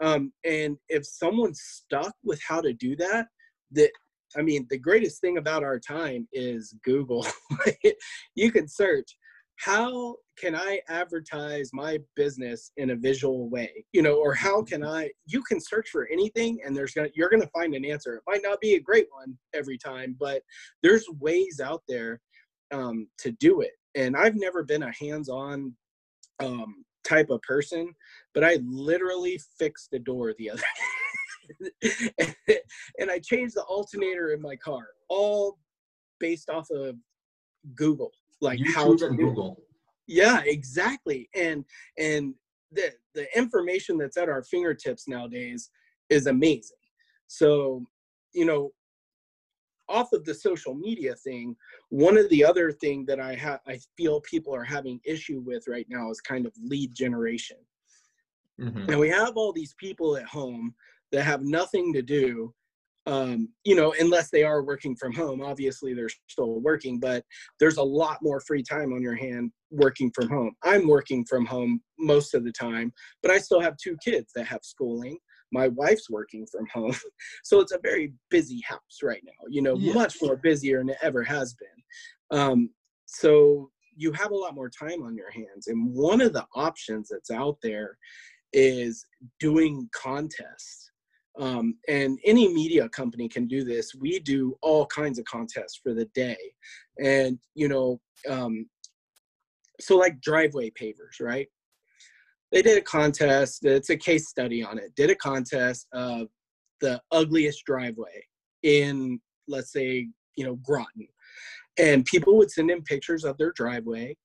[0.03, 3.26] Um, and if someone's stuck with how to do that
[3.72, 3.90] that
[4.37, 7.26] i mean the greatest thing about our time is google.
[8.35, 9.16] You can search
[9.60, 13.84] how can I advertise my business in a visual way?
[13.92, 15.10] You know, or how can I?
[15.26, 18.14] You can search for anything, and there's gonna you're gonna find an answer.
[18.14, 20.42] It might not be a great one every time, but
[20.82, 22.20] there's ways out there
[22.72, 23.72] um, to do it.
[23.94, 25.74] And I've never been a hands-on
[26.42, 27.92] um, type of person,
[28.32, 30.62] but I literally fixed the door the other
[32.98, 35.58] and I changed the alternator in my car, all
[36.18, 36.96] based off of
[37.74, 39.29] Google, like YouTube how to and do it.
[39.29, 39.62] Google.
[40.07, 41.29] Yeah, exactly.
[41.35, 41.64] And
[41.98, 42.35] and
[42.72, 45.70] the the information that's at our fingertips nowadays
[46.09, 46.76] is amazing.
[47.26, 47.85] So,
[48.33, 48.72] you know,
[49.88, 51.57] off of the social media thing,
[51.90, 55.64] one of the other thing that I have I feel people are having issue with
[55.68, 57.59] right now is kind of lead generation.
[58.61, 58.88] Mhm.
[58.88, 60.74] And we have all these people at home
[61.12, 62.55] that have nothing to do
[63.06, 65.42] um, you know, unless they are working from home.
[65.42, 67.24] Obviously, they're still working, but
[67.58, 70.54] there's a lot more free time on your hand working from home.
[70.62, 74.46] I'm working from home most of the time, but I still have two kids that
[74.46, 75.18] have schooling.
[75.52, 76.94] My wife's working from home.
[77.42, 79.94] So it's a very busy house right now, you know, Yeah.
[79.94, 82.38] much more busier than it ever has been.
[82.38, 82.70] Um,
[83.06, 85.66] so you have a lot more time on your hands.
[85.66, 87.98] And one of the options that's out there
[88.52, 89.04] is
[89.40, 90.89] doing contests
[91.40, 93.94] um, and any media company can do this.
[93.94, 96.37] We do all kinds of contests for the day.
[97.03, 98.68] And you know um,
[99.81, 101.48] so like driveway pavers right?
[102.53, 103.64] They did a contest.
[103.64, 104.94] It's a case study on it.
[104.96, 106.29] Did a contest of
[106.81, 108.24] the ugliest driveway
[108.62, 111.09] in let's say you know groton.
[111.79, 114.16] And people would send in pictures of their driveway.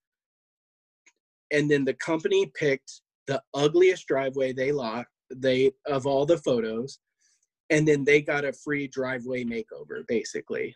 [1.52, 7.00] And then the company picked the ugliest driveway they lot they of all the photos
[7.70, 10.76] and then they got a free driveway makeover basically.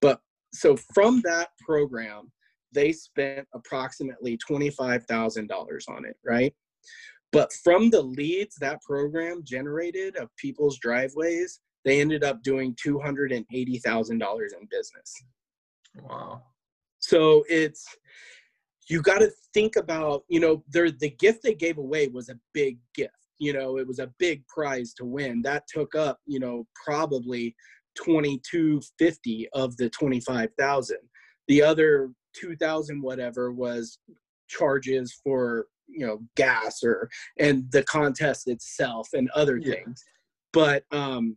[0.00, 0.20] But
[0.52, 2.30] so from that program
[2.72, 6.54] they spent approximately $25000 on it right?
[7.32, 13.44] But from the leads that program generated of people's driveways they ended up doing $280000
[13.50, 15.14] in business.
[16.02, 16.42] Wow.
[16.98, 17.86] so it's
[18.88, 22.38] you got to think about you know there the gift they gave away was a
[22.52, 25.42] big gift you know it was a big prize to win.
[25.42, 27.54] That took up you know probably
[27.96, 30.96] 2250 of the 25000
[31.48, 33.98] the other 2000 whatever was
[34.48, 39.74] charges for you know gas or and the contest itself and other Yeah.
[39.74, 40.02] things.
[40.52, 41.36] But um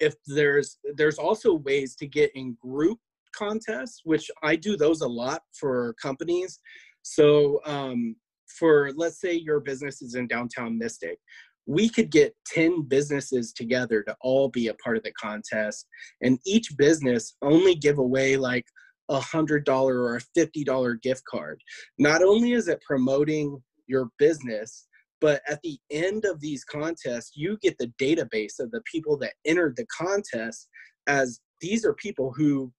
[0.00, 2.98] if there's there's also ways to get in group
[3.36, 6.60] contests which i do those a lot for companies.
[7.02, 8.16] So um
[8.58, 11.18] for let's say your business is in downtown mystic
[11.66, 15.86] we could get 10 businesses together to all be a part of the contest.
[16.20, 18.66] And each business only give away like
[19.08, 21.60] a hundred dollar or a fifty dollar gift card.
[21.98, 24.86] Not only is it promoting your business
[25.20, 29.34] but at the end of these contests you get the database of the people that
[29.44, 30.68] entered the contest
[31.06, 32.72] as these are people who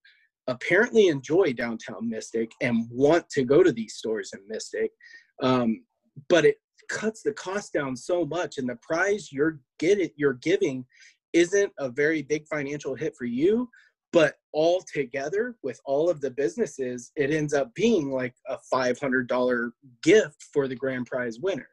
[0.47, 4.91] apparently enjoy downtown mystic and want to go to these stores in mystic
[5.41, 5.83] um,
[6.29, 6.57] but it
[6.89, 10.85] cuts the cost down so much and the prize you're getting you're giving
[11.33, 13.67] isn't a very big financial hit for you
[14.15, 19.71] but all together with all of the businesses it ends up being like a $500
[20.03, 21.67] gift for the grand prize winner.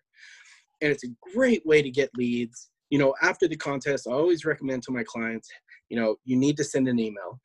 [0.81, 2.70] And it's a great way to get leads.
[2.90, 5.48] You know after the contest i always recommend to my clients
[5.88, 7.40] you know you need to send an email.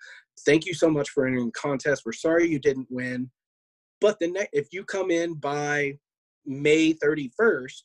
[0.45, 2.03] Thank you so much for entering the contest.
[2.06, 3.30] We're sorry you didn't win.
[4.01, 5.99] But the next if you come in by
[6.47, 7.83] may 31st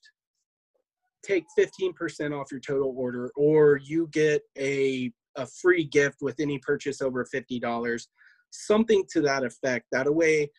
[1.24, 6.58] take 15% off your total order or you get a, a free gift with any
[6.58, 8.06] purchase over $50
[8.50, 9.86] something to that effect.
[9.92, 10.50] That way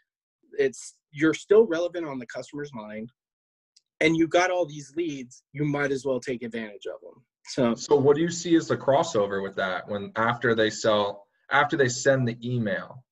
[0.54, 3.10] it's you're still relevant on the customer's mind
[4.02, 7.76] and you got all these leads you might as well take advantage of them so
[7.76, 11.78] So what do you see as the crossover with that when after they sell after
[11.78, 13.04] they send the email?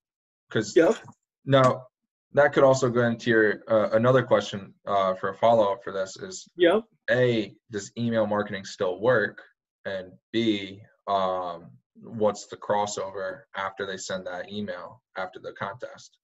[0.50, 0.98] Because yep.
[1.46, 1.88] now
[2.34, 5.92] that could also go into your uh, another question uh, for a follow up for
[5.92, 9.42] this is yep a does email marketing still work
[9.86, 16.18] and b um, what's the crossover after they send that email after the contest?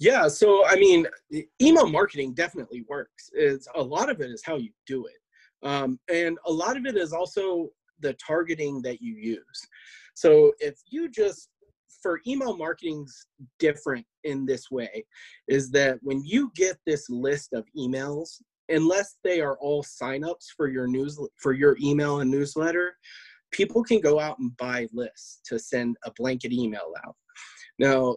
[0.00, 1.06] Yeah, so I mean,
[1.60, 3.30] email marketing definitely works.
[3.32, 6.86] It's a lot of it is how you do it, um, and a lot of
[6.86, 9.66] it is also the targeting that you use.
[10.14, 11.48] So if you just
[12.02, 13.26] for email marketing's
[13.58, 15.04] different in this way
[15.48, 20.68] is that when you get this list of emails unless they are all signups for
[20.68, 22.94] your news for your email and newsletter
[23.50, 27.16] people can go out and buy lists to send a blanket email out.
[27.78, 28.16] Now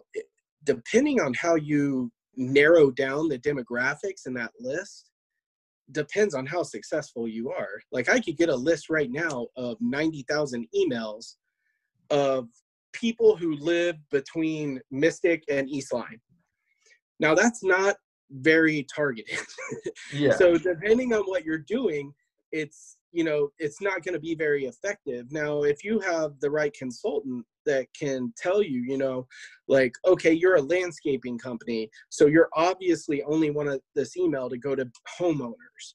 [0.64, 5.10] depending on how you narrow down the demographics in that list
[5.90, 7.80] depends on how successful you are.
[7.90, 11.36] Like i could get a list right now of 90,000 emails
[12.10, 12.48] of
[12.92, 16.20] people who live between mystic and East Lyme.
[17.20, 17.96] Now that's not
[18.30, 19.38] very targeted.
[20.12, 20.32] Yeah.
[20.32, 22.12] so depending on what you're doing
[22.52, 25.32] it's you know it's not going to be very effective.
[25.32, 29.26] Now if you have the right consultant that can tell you you know
[29.68, 34.74] like okay you're a landscaping company so you're obviously only want this email to go
[34.74, 34.88] to
[35.18, 35.94] homeowners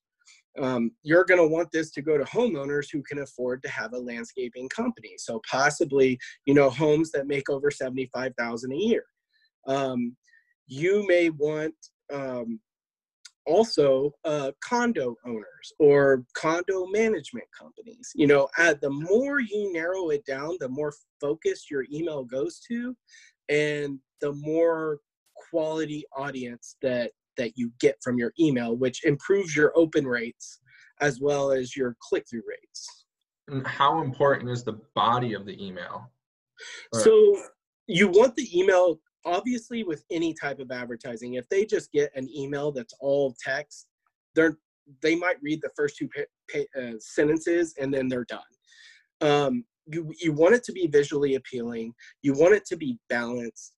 [0.60, 3.94] um, you're going to want this to go to homeowners who can afford to have
[3.94, 9.04] a landscaping company so possibly you know homes that make over 75000 a year
[9.68, 10.16] um,
[10.68, 11.74] you may want
[12.14, 12.60] um,
[13.48, 18.12] also uh, condo owners or condo management companies.
[18.14, 22.60] You know, at the more you narrow it down, the more focused your email goes
[22.70, 22.96] to,
[23.50, 25.00] and the more
[25.50, 30.60] quality audience that that you get from your email, which improves your open rates
[31.00, 33.06] as well as your click through rates.
[33.48, 36.12] And how important is the body of the email?
[36.94, 37.38] Or- so
[37.88, 42.30] you want the email obviously with any type of advertising if they just get an
[42.34, 43.88] email that's all text
[44.36, 44.58] they're
[45.02, 46.22] they might read the first two pa-
[46.52, 48.40] pa- uh, sentences and then they're done
[49.22, 53.74] um, you you want it to be visually appealing you want it to be balanced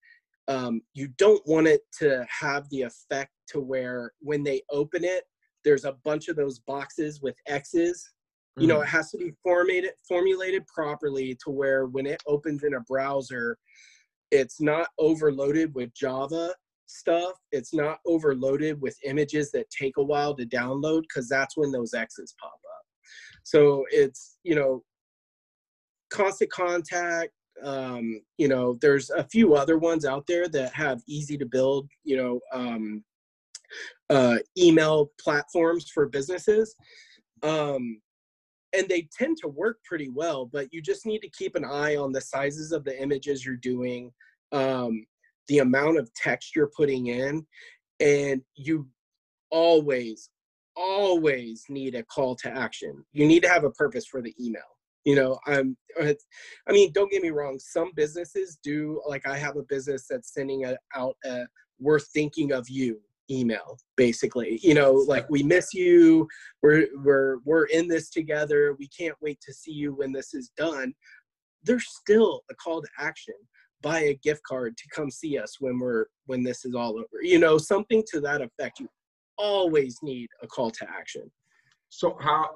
[0.49, 5.23] um, you don't want it to have the effect to where when they open it
[5.63, 8.11] there's a bunch of those boxes with x's
[8.57, 8.83] you know mm-hmm.
[8.83, 13.57] it has to be formatted formulated properly to where when it opens in a browser
[14.31, 16.53] it's not overloaded with Java
[16.85, 17.33] stuff.
[17.51, 21.93] It's not overloaded with images that take a while to download because that's when those
[21.93, 22.85] X's pop up.
[23.43, 24.83] So it's, you know,
[26.09, 27.31] constant contact.
[27.63, 31.89] Um, you know, there's a few other ones out there that have easy to build,
[32.03, 33.03] you know, um,
[34.09, 36.75] uh, email platforms for businesses.
[37.43, 38.01] Um,
[38.73, 41.95] and they tend to work pretty well but you just need to keep an eye
[41.95, 44.11] on the sizes of the images you're doing
[44.51, 45.05] um,
[45.47, 47.45] the amount of text you're putting in
[47.99, 48.87] and you
[49.51, 50.29] always
[50.75, 54.61] always need a call to action you need to have a purpose for the email
[55.09, 56.13] you know i'm uh,
[56.67, 60.33] i mean don't get me wrong some businesses do like i have a business that's
[60.33, 61.45] sending a, out a
[61.79, 62.99] we're thinking of you
[63.31, 64.59] email basically.
[64.61, 66.27] You know like we miss you.
[66.61, 68.75] We're we're we're in this together.
[68.79, 70.93] We can't wait to see you when this is done.
[71.63, 73.35] There's still a call to action.
[73.81, 77.21] Buy a gift card to come see us when we're when this is all over.
[77.21, 78.79] You know something to that effect.
[78.79, 78.89] You
[79.37, 81.29] always need a call to action.
[81.89, 82.49] So how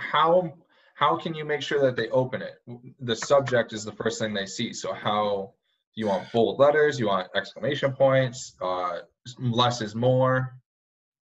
[0.00, 0.52] how
[0.94, 2.62] how can you make sure that they open it?
[3.00, 4.72] The subject is the first thing they see.
[4.72, 5.52] So how
[5.94, 6.98] you want bold letters?
[6.98, 8.54] You want exclamation points?
[8.60, 9.00] Uh,
[9.38, 10.56] less is more?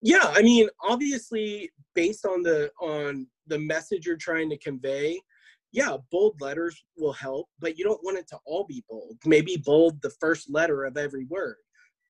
[0.03, 5.21] Yeah i mean obviously based on the on the message you're trying to convey
[5.73, 9.16] yeah bold letters will help but you don't want it to all be bold.
[9.27, 11.57] Maybe bold the first letter of every word.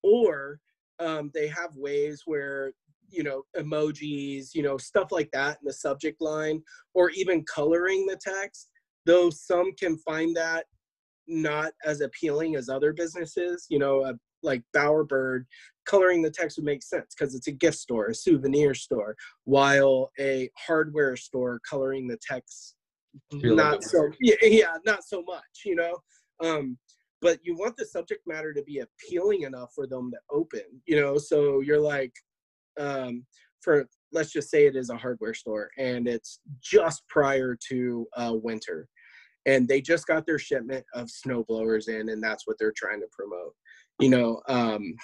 [0.03, 0.61] Or
[0.99, 2.73] um, they have ways where
[3.11, 6.63] you know emojis you know stuff like that in the subject line
[6.95, 8.69] or even coloring the text
[9.07, 10.67] though some can find that
[11.31, 13.67] not as appealing as other businesses.
[13.71, 15.45] You know, uh, like Bowerbird,
[15.87, 20.11] coloring the text would make sense because it's a gift store, a souvenir store, while
[20.19, 22.75] a hardware store coloring the text
[23.33, 25.99] not so yeah, yeah, not so much, you know.
[26.43, 26.79] Um,
[27.21, 30.99] but you want the subject matter to be appealing enough for them to open, you
[31.01, 31.19] know.
[31.19, 32.13] So you're like,
[32.81, 33.25] um,
[33.61, 38.33] for let's just say it is a hardware store and it's just prior to uh,
[38.35, 38.89] winter.
[39.47, 43.01] And they just got their shipment of snow blowers in and that's what they're trying
[43.01, 43.55] to promote.
[44.01, 44.95] You know um,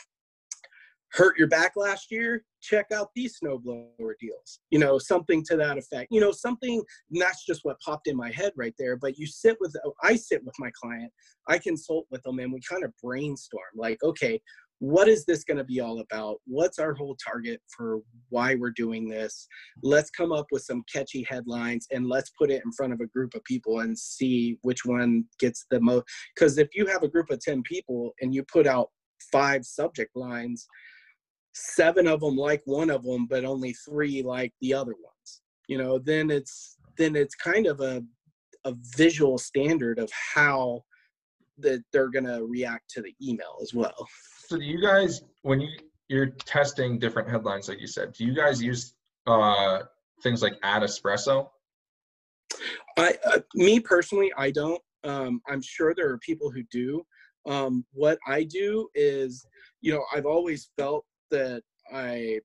[1.13, 4.61] hurt your back last year check out these snowblower deals.
[4.71, 6.09] You know something to that effect.
[6.11, 9.57] You know something that's just what popped in my head right there but you sit
[9.61, 11.13] with i sit with my client
[11.49, 14.41] i consult with them and we kind of brainstorm like okay
[14.79, 16.37] what is this going to be all about?
[16.47, 19.49] What's our whole target for why we're doing this?
[19.83, 23.07] Let's come up with some catchy headlines and let's put it in front of a
[23.07, 26.05] group of people and see which one gets the most.
[26.35, 28.91] Because if you have a group of 10 people and you put out
[29.33, 30.67] five subject lines,
[31.55, 35.79] seven of them like one of them, but only three like the other ones, you
[35.79, 38.03] know, then it's then it's kind of a
[38.65, 40.83] a visual standard of how
[41.59, 44.07] that they're going to react to the email as well.
[44.49, 45.69] So do you guys, when you
[46.09, 48.95] you're testing different headlines, like you said, do you guys use
[49.27, 49.81] uh,
[50.23, 51.49] things like AdEspresso?
[52.97, 54.81] I, uh, me personally, I don't.
[55.03, 57.05] Um, I'm sure there are people who do.
[57.45, 59.45] Um, what I do is,
[59.81, 62.39] you know, I've always felt that I,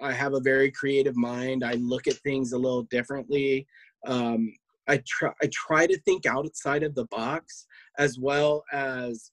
[0.00, 1.64] I have a very creative mind.
[1.64, 3.68] I look at things a little differently.
[4.04, 4.52] Um,
[4.88, 7.66] I try I try to think outside of the box
[7.98, 9.30] as well as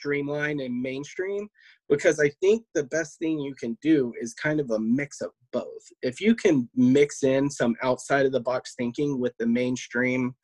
[0.00, 1.48] streamline and mainstream
[1.88, 5.30] because I think the best thing you can do is kind of a mix of
[5.52, 5.82] both.
[6.02, 10.34] If you can mix in some outside of the box thinking with the mainstream,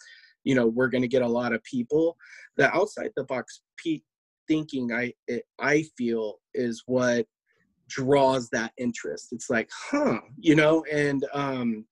[0.45, 2.17] you know, we're going to get a lot of people.
[2.57, 4.03] The outside the box pe-
[4.47, 7.27] thinking, I it, I feel is what
[7.89, 9.29] draws that interest.
[9.33, 11.85] It's like, huh, you know, and um,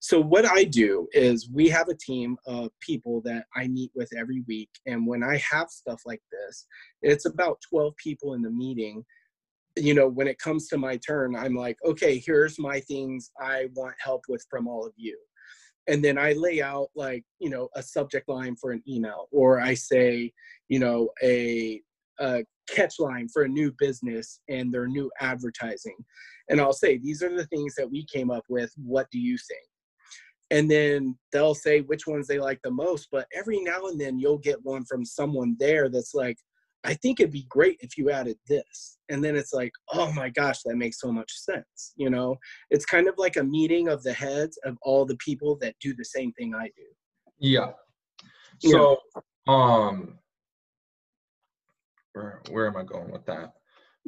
[0.00, 4.10] so what I do is we have a team of people that I meet with
[4.16, 6.66] every week, and when I have stuff like this,
[7.02, 9.04] it's about 12 people in the meeting.
[9.76, 13.68] You know, when it comes to my turn, I'm like, okay, here's my things I
[13.74, 15.18] want help with from all of you.
[15.88, 19.60] And then I lay out like, you know, a subject line for an email, or
[19.60, 20.32] I say,
[20.68, 21.80] you know, a,
[22.20, 25.96] a catch line for a new business and their new advertising.
[26.50, 28.70] And I'll say, these are the things that we came up with.
[28.76, 29.66] What do you think?
[30.50, 34.18] And then they'll say which ones they like the most but every now and then
[34.18, 36.36] you'll get one from someone there that's like
[36.84, 38.98] i think it'd be great if you added this.
[39.10, 42.36] And then it's like oh my gosh that makes so much sense you know?
[42.70, 45.94] It's kind of like a meeting of the heads of all the people that do
[45.94, 46.86] the same thing i do.
[47.38, 47.72] Yeah.
[48.60, 48.98] So
[49.46, 50.18] um
[52.12, 53.52] where, where am i going with that?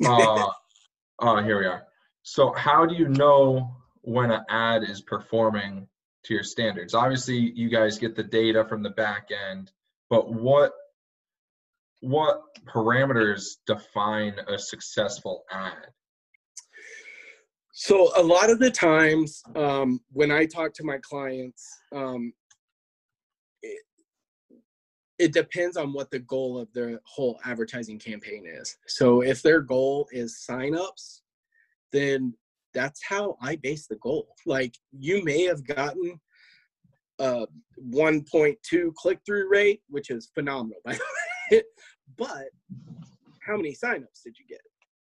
[0.05, 0.47] Uh,
[1.20, 1.84] uh here we are.
[2.22, 5.86] So how do you know when an ad is performing
[6.24, 6.94] to your standards?
[6.94, 9.72] Obviously, you guys get the data from the back end,
[10.08, 10.72] but what
[12.00, 15.88] what parameters define a successful ad?
[17.72, 22.32] So a lot of the times um, when I talk to my clients, um,
[23.62, 23.82] it,
[25.18, 28.76] it depends on what the goal of their whole advertising campaign is.
[28.86, 31.20] So if their goal is signups,
[31.92, 32.34] then
[32.74, 34.28] that's how I base the goal.
[34.46, 36.20] Like you may have gotten
[37.18, 37.46] a
[37.92, 41.00] 1.2 click through rate, which is phenomenal, by the
[41.52, 41.62] way.
[42.16, 42.48] but
[43.46, 44.60] how many signups did you get?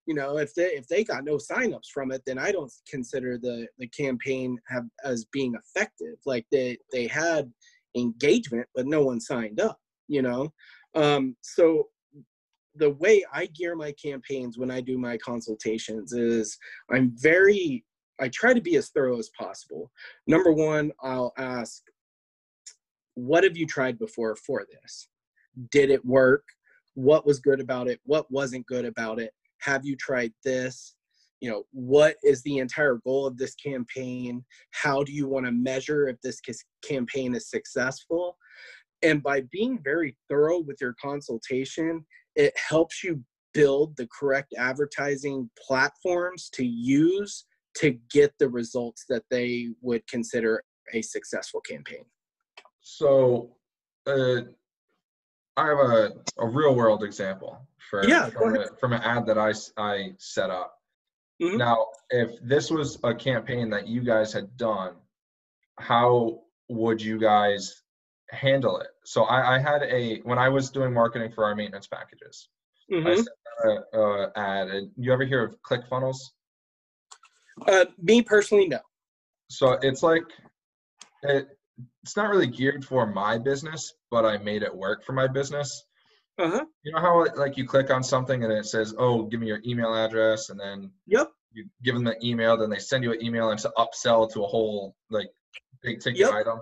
[0.06, 3.38] You know, if they if they got no signups from it, then I don't consider
[3.38, 6.16] the the campaign have as being effective.
[6.26, 7.52] Like they they had
[7.94, 9.78] engagement, but no one signed up.
[10.08, 10.52] You know,
[10.94, 11.88] um, so
[12.74, 16.56] the way I gear my campaigns when I do my consultations is
[16.90, 17.84] I'm very
[18.20, 19.90] I try to be as thorough as possible.
[20.26, 21.82] Number one, I'll ask,
[23.14, 25.08] what have you tried before for this?
[25.70, 26.44] Did it work?
[26.94, 28.00] What was good about it?
[28.04, 29.32] What wasn't good about it?
[29.58, 30.94] Have you tried this?
[31.40, 34.44] You know, what is the entire goal of this campaign?
[34.70, 36.40] How do you want to measure if this
[36.84, 38.36] campaign is successful?
[39.02, 42.04] And by being very thorough with your consultation,
[42.36, 43.22] it helps you
[43.54, 50.62] build the correct advertising platforms to use to get the results that they would consider
[50.92, 52.04] a successful campaign.
[52.80, 53.56] So,
[54.06, 54.42] uh,
[55.56, 59.38] I have a, a real world example for yeah, from, a, from an ad that
[59.38, 60.78] I, I set up.
[61.42, 61.58] Mm-hmm.
[61.58, 64.94] Now, if this was a campaign that you guys had done,
[65.78, 67.81] how would you guys
[68.32, 68.88] handle it.
[69.04, 72.48] So I, I, had a when I was doing marketing for our maintenance packages.
[72.90, 73.06] Mm-hmm.
[73.06, 73.28] I sent
[73.64, 74.68] a, a ad.
[74.68, 76.16] And you ever hear of ClickFunnels?
[77.66, 78.80] Uh, me personally, no.
[79.48, 80.24] So it's like
[81.22, 81.48] it,
[82.02, 85.84] it's not really geared for my business, but I made it work for my business.
[86.38, 86.64] Uh-huh.
[86.82, 89.60] You know how like you click on something and it says, "Oh, give me your
[89.66, 93.22] email address," and then yep, you give them the email, then they send you an
[93.22, 95.28] email and to upsell to a whole like
[95.82, 96.32] big ticket yep.
[96.32, 96.60] item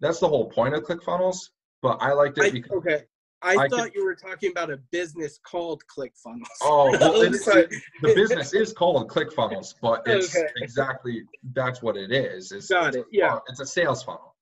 [0.00, 1.38] that's the whole point of ClickFunnels.
[1.82, 3.02] But I liked it I, because okay.
[3.42, 6.46] I, I thought could, you were talking about a business called ClickFunnels.
[6.62, 7.70] Oh, well, it, it,
[8.02, 10.46] the business is called ClickFunnels, but it's okay.
[10.56, 11.22] exactly
[11.52, 12.50] that's what it is.
[12.50, 13.06] It's, Got it.
[13.12, 14.34] Yeah, it's a sales funnel.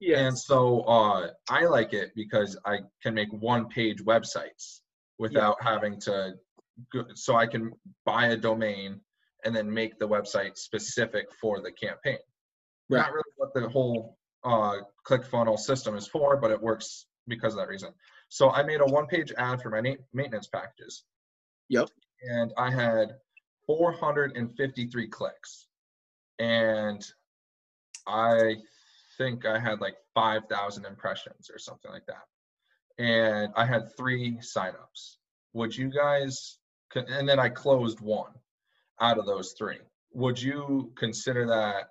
[0.00, 0.26] Yeah.
[0.26, 4.80] And so uh, I like it because I can make one-page websites
[5.18, 5.70] without yeah.
[5.70, 6.34] having to.
[6.92, 7.70] Go, so I can
[8.04, 9.00] buy a domain
[9.44, 12.18] and then make the website specific for the campaign.
[12.90, 13.00] Right.
[13.00, 14.76] Not really what the whole uh,
[15.06, 17.90] ClickFunnels system is for, but it works because of that reason.
[18.28, 21.04] So I made a one-page ad for my maintenance packages.
[21.68, 21.88] Yep.
[22.22, 23.16] And I had
[23.66, 25.66] 453 clicks,
[26.38, 27.04] and
[28.06, 28.56] I
[29.16, 33.02] think I had like 5,000 impressions or something like that.
[33.02, 35.16] And I had three signups.
[35.52, 36.58] Would you guys?
[36.94, 38.32] And then I closed one
[39.00, 39.78] out of those three.
[40.12, 41.88] Would you consider that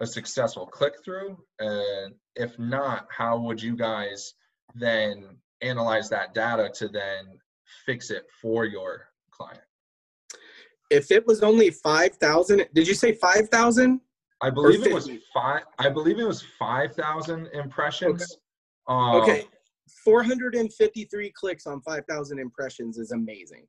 [0.00, 1.38] a successful click through?
[1.58, 4.34] And if not, how would you guys
[4.74, 7.38] then analyze that data to then
[7.86, 9.60] fix it for your client?
[10.90, 14.00] If it was only 5,000, did you say 5,000?
[14.42, 15.62] I believe it was five.
[15.78, 18.36] I believe it was 5,000 impressions.
[18.88, 19.12] Okay.
[19.14, 19.46] Um, okay.
[20.04, 23.66] 453 clicks on 5,000 impressions is amazing.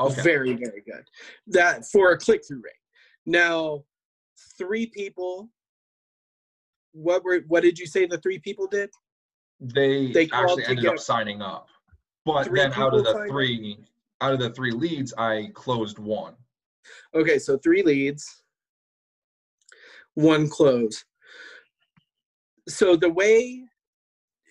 [0.00, 0.22] Okay.
[0.22, 1.04] Very, very good.
[1.46, 2.72] That for a click through rate.
[3.26, 3.84] Now,
[4.58, 5.50] three people.
[6.94, 8.88] What were what did you say the three people did?
[9.60, 11.68] They, They actually ended up signing up.
[12.24, 13.28] But then out of the signed up?
[13.28, 13.78] three
[14.20, 16.34] out of the three leads, I closed one.
[17.14, 18.42] Okay, so three leads,
[20.14, 21.04] one close.
[22.68, 23.64] So the way,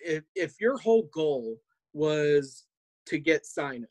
[0.04, 1.56] if if your whole goal
[1.92, 2.66] was
[3.06, 3.86] to get signups,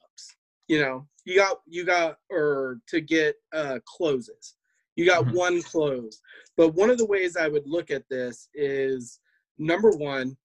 [0.67, 4.55] you know, you got you got or to get uh, closes,
[4.95, 5.33] you got Mhm.
[5.33, 6.21] one close.
[6.55, 9.19] But one of the ways I would look at this is
[9.57, 10.37] number one,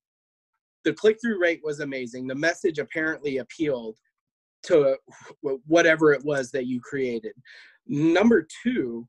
[0.84, 2.26] the click through rate was amazing.
[2.26, 3.98] The message apparently appealed
[4.64, 4.98] to
[5.42, 7.34] whatever it was that you created.
[7.86, 9.08] Number two,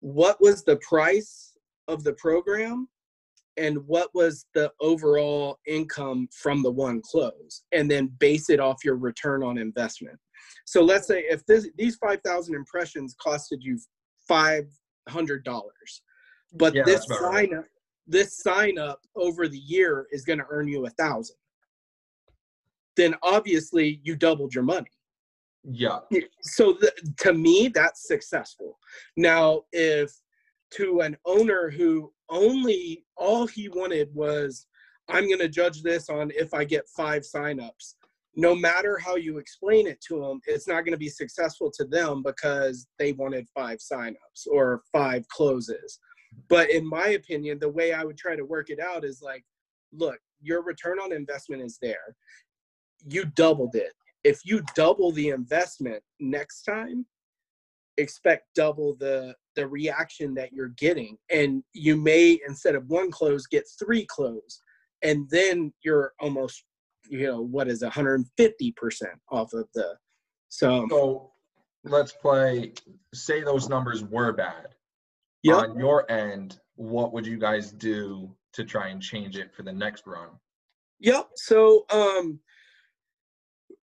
[0.00, 1.56] what was the price
[1.88, 2.88] of the program
[3.56, 7.64] and what was the overall income from the one close?
[7.72, 10.18] And then base it off your return on investment.
[10.64, 13.78] So let's say if this, these 5,000 impressions costed you
[14.28, 15.54] $500,
[16.54, 17.48] but Yeah, this about right.
[17.48, 17.64] sign up,
[18.06, 21.36] this sign up over the year is going to earn you a thousand.
[22.96, 24.90] Then obviously you doubled your money
[25.64, 26.00] Yeah.
[26.42, 28.78] so th- to me that's successful
[29.16, 30.10] now if
[30.72, 34.66] to an owner who only all he wanted was
[35.08, 37.94] i'm going to judge this on if i get five signups
[38.36, 41.84] no matter how you explain it to them it's not going to be successful to
[41.84, 45.98] them because they wanted five signups or five closes.
[46.48, 49.44] But in my opinion the way i would try to work it out is like
[49.92, 52.16] look your return on investment is there.
[53.06, 53.92] You doubled it.
[54.24, 57.06] If you double the investment next time
[57.96, 61.16] expect double the the reaction that you're getting.
[61.30, 64.62] And you may instead of one close get three close.
[65.02, 66.64] And then you're almost
[67.08, 68.24] you know what is 150%
[69.30, 69.96] off of the
[70.48, 71.32] so So
[71.84, 72.72] let's play.
[73.14, 74.68] Say those numbers were bad.
[75.42, 79.62] yeah On your end, what would you guys do to try and change it for
[79.62, 80.28] the next run?
[81.00, 81.28] Yep.
[81.36, 82.40] So um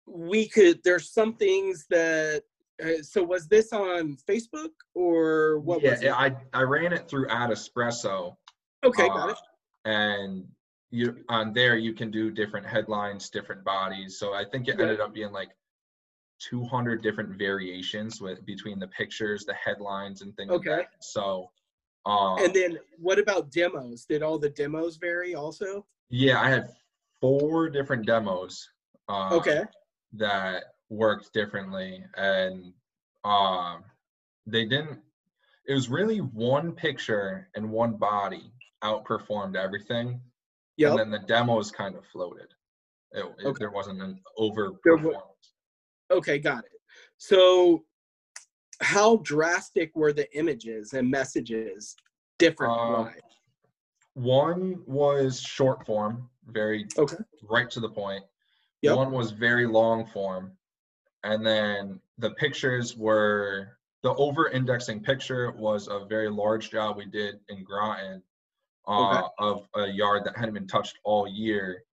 [0.07, 2.43] we could there's some things that
[2.83, 6.11] uh, so was this on Facebook or what yeah, was it?
[6.11, 8.35] I I ran it through AdEspresso.
[8.83, 9.37] Okay, got uh, it.
[9.85, 10.45] And
[10.95, 14.17] you on there you can do different headlines, different bodies.
[14.17, 15.49] So I think it ended up being like
[16.39, 20.49] 200 different variations with between the pictures, the headlines, and things.
[20.51, 20.69] like Okay.
[20.77, 20.87] that.
[21.01, 21.51] So,
[22.05, 24.05] um, And then what about demos?
[24.05, 25.85] Did all the demos vary also?
[26.09, 26.69] yeah, I had
[27.19, 28.69] four different demos.
[29.09, 29.63] Uh, Okay.
[30.13, 32.71] that worked differently and
[33.23, 33.83] um
[34.45, 34.99] they didn't
[35.67, 38.51] it was really one picture and one body
[38.83, 40.21] outperformed everything
[40.77, 40.91] Yep.
[40.91, 42.47] and then the demos kind of floated
[43.11, 43.59] it, it- Okay.
[43.59, 45.21] there wasn't an over performance
[46.11, 46.71] Okay, got it.
[47.17, 47.83] So
[48.79, 51.95] how drastic were the images and messages
[52.37, 52.73] different?
[52.79, 53.09] Uh,
[54.13, 57.17] one was short form very Okay.
[57.43, 58.23] right to the point
[58.81, 58.97] Yep.
[58.97, 60.55] one was very long form
[61.23, 67.05] and then the pictures were the over indexing picture was a very large job we
[67.05, 68.21] did in groton
[68.87, 69.27] uh, Okay.
[69.39, 71.83] of a yard that hadn't been touched all year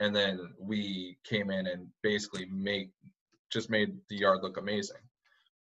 [0.00, 2.90] and then we came in and basically make
[3.50, 4.96] just made the yard look amazing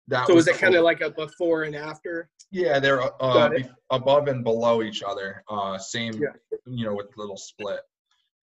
[0.08, 2.30] that So was the it kind of like a before and after?
[2.50, 6.32] yeah they're uh, be- above and below each other uh same Yeah.
[6.66, 7.80] you know with little split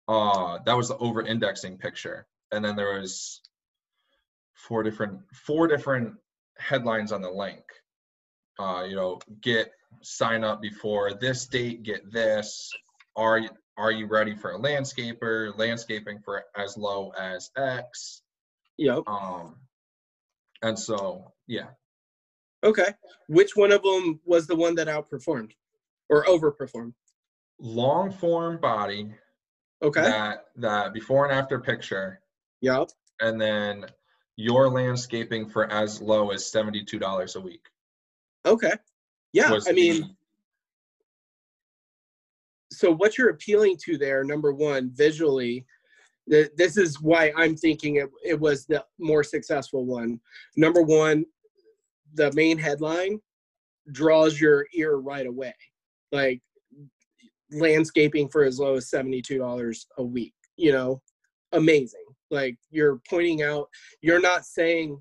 [0.09, 3.41] uh that was the over indexing picture and then there was
[4.55, 6.14] four different four different
[6.59, 7.62] headlines on the link
[8.59, 9.72] uh you know get
[10.03, 12.70] sign up before this date get this
[13.16, 18.22] are you are you ready for a landscaper landscaping for as low as x
[18.76, 19.03] Yep.
[19.07, 19.57] um
[20.62, 21.68] and so yeah
[22.64, 22.92] Okay.
[23.28, 25.53] Which one of them was the one that outperformed
[26.09, 26.92] or overperformed?
[27.61, 29.12] long form body
[29.82, 30.03] Okay.
[30.03, 32.20] that that before and after picture
[32.62, 32.88] Yep.
[33.20, 33.86] and then
[34.36, 37.66] your landscaping for as low as $72 a week
[38.46, 38.72] Okay.
[39.33, 39.59] Yeah.
[39.68, 40.16] I mean,
[42.70, 45.66] so what you're appealing to there, number one, visually,
[46.31, 50.20] th- this is why I'm thinking it, it was the more successful one.
[50.57, 51.24] Number one,
[52.14, 53.20] the main headline
[53.93, 55.55] draws your ear right away.
[56.12, 56.41] Like
[57.51, 61.03] landscaping for as low as $72 a week, you know,
[61.53, 62.05] amazing.
[62.31, 63.68] Like you're pointing out,
[64.03, 65.01] you're not saying,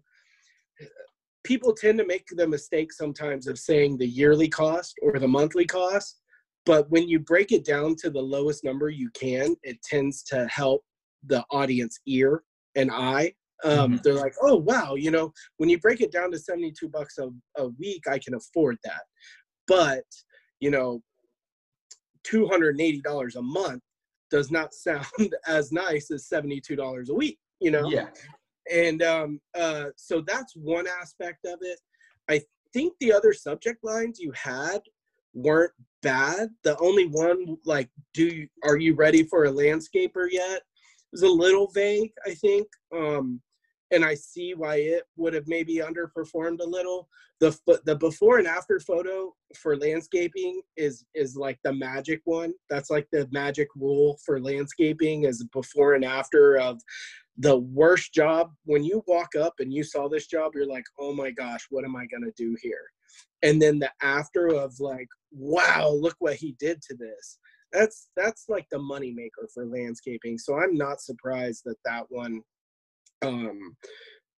[1.47, 5.65] people tend to make the mistake sometimes of saying the yearly cost or the monthly
[5.65, 6.19] cost
[6.65, 10.45] but when you break it down to the lowest number you can it tends to
[10.47, 10.81] help
[11.27, 12.43] the audience ear
[12.75, 13.31] and eye
[13.63, 14.03] um, Mhm.
[14.03, 17.29] they're like oh wow you know when you break it down to 72 bucks a,
[17.55, 19.03] a week i can afford that
[19.67, 20.03] but
[20.59, 21.01] you know
[22.29, 23.81] $280 a month
[24.29, 28.09] does not sound as nice as $72 a week you know Yeah.
[28.71, 31.79] And um, uh, so that's one aspect of it.
[32.29, 32.41] I
[32.73, 34.81] think the other subject lines you had
[35.33, 36.49] weren't bad.
[36.63, 40.61] The only one like do you, are you ready for a landscaper yet?
[41.11, 43.41] Was a little vague i think um,
[43.91, 47.07] and i see why it would have maybe underperformed a little.
[47.39, 47.55] The
[47.85, 52.53] the before and after photo for landscaping is is like the magic one.
[52.69, 56.81] That's like the magic rule for landscaping is before and after of
[57.37, 61.13] the worst job when you walk up and you saw this job you're like oh
[61.13, 62.85] my gosh what am i going to do here?
[63.43, 67.39] And then the after of like wow look what he did to this.
[67.71, 72.41] That's that's like the money maker for landscaping so i'm not surprised that that one
[73.23, 73.75] um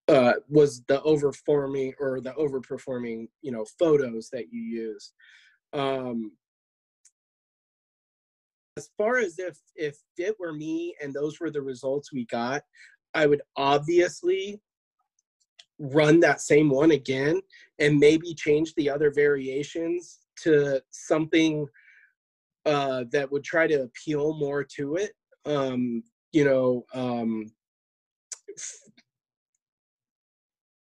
[0.07, 5.13] uh was the overperforming or the overperforming you know photos that you use.
[5.73, 6.31] Um
[8.79, 12.61] as far as if if it were me and those were the results we got
[13.13, 14.61] i would obviously
[15.79, 17.39] run that same one again
[17.79, 21.65] and maybe change the other variations to something
[22.65, 25.11] uh, that would try to appeal more to it.
[25.45, 27.51] Um, you know um,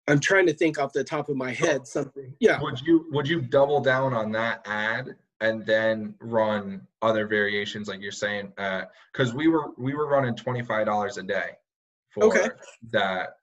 [0.09, 2.61] i'm trying to think off the top of my head something yeah.
[2.61, 8.01] Would you would you double down on that ad and then run other variations like
[8.01, 8.53] you're saying?
[9.12, 11.51] Because we were we were running twenty five dollars a day
[12.11, 12.49] for Okay.
[12.93, 13.36] that.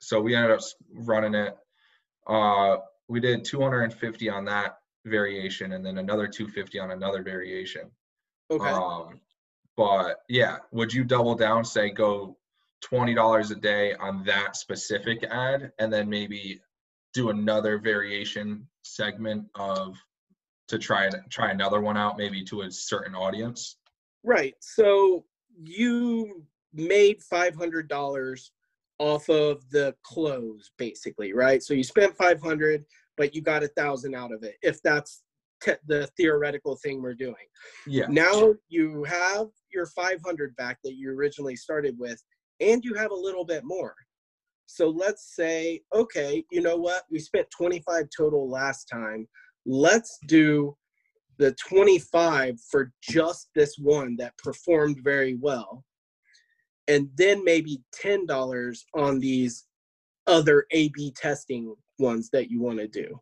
[0.00, 0.60] So we ended up
[0.92, 1.56] running it.
[2.26, 2.78] Uh,
[3.08, 6.90] we did two hundred and fifty on that variation, and then another two fifty on
[6.90, 7.90] another variation.
[8.50, 9.20] okay Um,
[9.76, 12.36] but yeah, would you double down, say go
[12.80, 16.60] twenty dollars a day on that specific ad, and then maybe
[17.12, 19.96] do another variation segment of
[20.68, 23.76] to try and try another one out, maybe to a certain audience?
[24.22, 24.54] Right.
[24.60, 25.24] So
[25.62, 28.52] you made five hundred dollars
[28.98, 31.62] off of the close, basically, right?
[31.62, 32.84] So you spent five hundred,
[33.16, 34.56] but you got a thousand out of it.
[34.62, 35.22] If that's
[35.62, 37.34] te- the theoretical thing we're doing.
[37.86, 38.06] Yeah.
[38.08, 42.22] Now you have your five hundred back that you originally started with,
[42.60, 43.94] and you have a little bit more.
[44.66, 47.02] So let's say, okay, you know what?
[47.10, 49.28] We spent twenty five total last time.
[49.66, 50.76] Let's do
[51.38, 55.84] the 25 for just this one that performed very well.
[56.86, 59.64] And then maybe $10 on these
[60.26, 63.20] other a b testing ones that you want to do.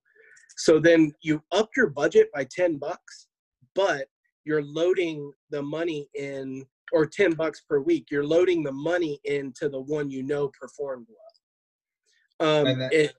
[0.56, 3.28] So then you up your budget by 10 bucks
[3.74, 4.06] but
[4.44, 9.68] you're loading the money in or 10 bucks per week you're loading the money into
[9.68, 12.60] the one you know performed well.
[12.60, 13.14] Um, And that- it,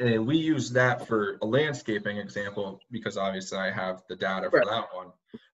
[0.00, 4.58] And we use that for a landscaping example because obviously I have the data for
[4.60, 4.68] Right.
[4.68, 5.08] that one.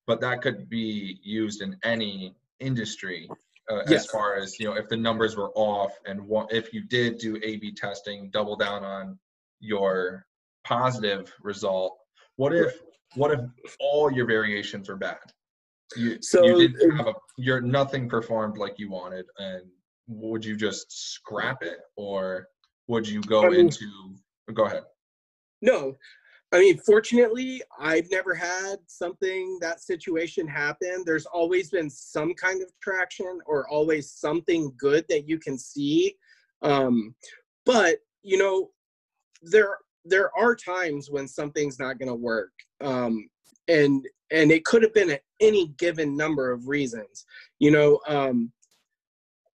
[0.06, 3.28] But that could be used in any industry
[3.70, 6.82] uh, as far as, you know, if the numbers were off and what, if you
[6.82, 9.18] did do A B testing, double down on
[9.60, 10.26] your
[10.64, 11.96] positive result.
[12.36, 12.74] What if,
[13.14, 13.40] what if
[13.80, 15.16] all your variations are bad?
[15.96, 19.62] You, So, you didn't uh, have a, your nothing performed like you wanted and
[20.06, 22.48] would you just scrap it or
[22.88, 23.86] would you go I mean- into,
[24.52, 24.82] go ahead.
[25.62, 25.96] No,
[26.54, 31.02] I mean, fortunately, I've never had something that situation happen.
[31.04, 36.14] There's always been some kind of traction or always something good that you can see.
[36.62, 37.16] Um,
[37.66, 38.70] but you know,
[39.42, 43.28] there there are times when something's not going to work, um,
[43.66, 47.26] and and it could have been any given number of reasons.
[47.58, 48.52] You know, um,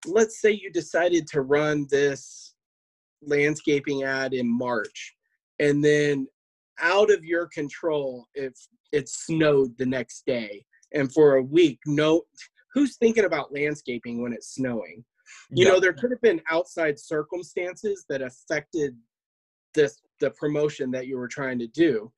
[0.07, 2.50] let's say you decided to run this
[3.23, 5.15] landscaping ad in March.
[5.59, 6.27] And then
[6.81, 8.55] out of your control if
[8.93, 12.23] it snowed the next day and for a week no
[12.73, 15.05] who's thinking about landscaping when it's snowing?
[15.51, 15.73] You Yeah.
[15.73, 18.97] know there could have been outside circumstances that affected
[19.75, 22.13] this the promotion that you were trying to do.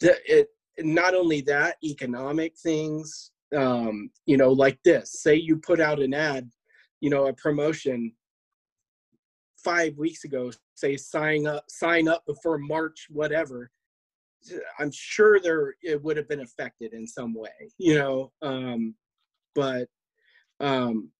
[0.00, 5.22] The, it not only that economic things um you know like this.
[5.22, 6.50] Say you put out an ad
[7.00, 8.12] you know a promotion
[9.68, 13.70] five weeks ago say sign up sign up before march whatever
[14.78, 18.94] i'm sure there it would have been affected in some way you know um
[19.54, 19.86] but
[20.60, 21.10] um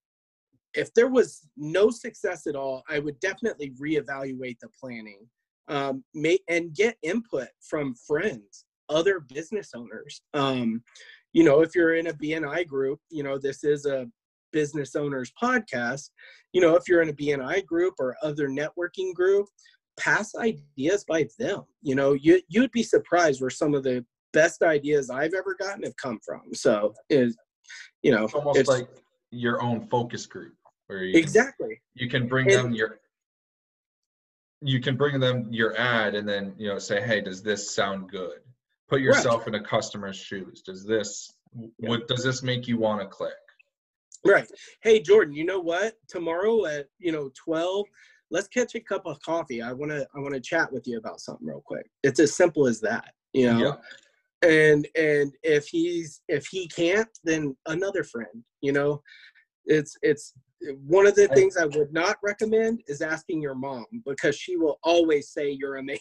[0.72, 5.26] if there was no success at all i would definitely reevaluate the planning
[5.68, 10.22] um may, and get input from friends other business owners.
[10.32, 10.82] Um
[11.34, 14.07] you know if you're in a bni group you know this is a
[14.53, 16.11] business owners podcast
[16.53, 19.46] you know if you're in a bni group or other networking group
[19.99, 21.64] pass ideas by them.
[21.82, 25.82] You know you you'd be surprised where some of the best ideas i've ever gotten
[25.82, 26.42] have come from.
[26.55, 27.36] So is
[28.03, 28.88] you know It's almost it's- like
[29.30, 30.55] your own focus group
[30.86, 31.82] where you can- exactly.
[31.94, 33.01] you can bring And- them your
[34.61, 38.09] you can bring them your ad and then you know say hey does this sound
[38.11, 38.38] good?
[38.88, 40.62] Put yourself in a customer's shoes.
[40.62, 41.30] Does this
[41.78, 41.88] Yeah.
[41.90, 43.34] what does this make you want to click
[44.24, 44.50] Right.
[44.82, 45.94] Hey Jordan, you know what?
[46.08, 47.86] Tomorrow at you know twelve,
[48.30, 49.62] let's catch a cup of coffee.
[49.62, 51.88] I wanna I wanna chat with you about something real quick.
[52.02, 53.58] It's as simple as that, you know.
[53.58, 58.44] yeah And and if he's if he can't, then another friend.
[58.60, 59.02] You know,
[59.66, 60.34] it's it's
[60.86, 64.78] one of the things I would not recommend is asking your mom because she will
[64.82, 66.00] always say you're amazing.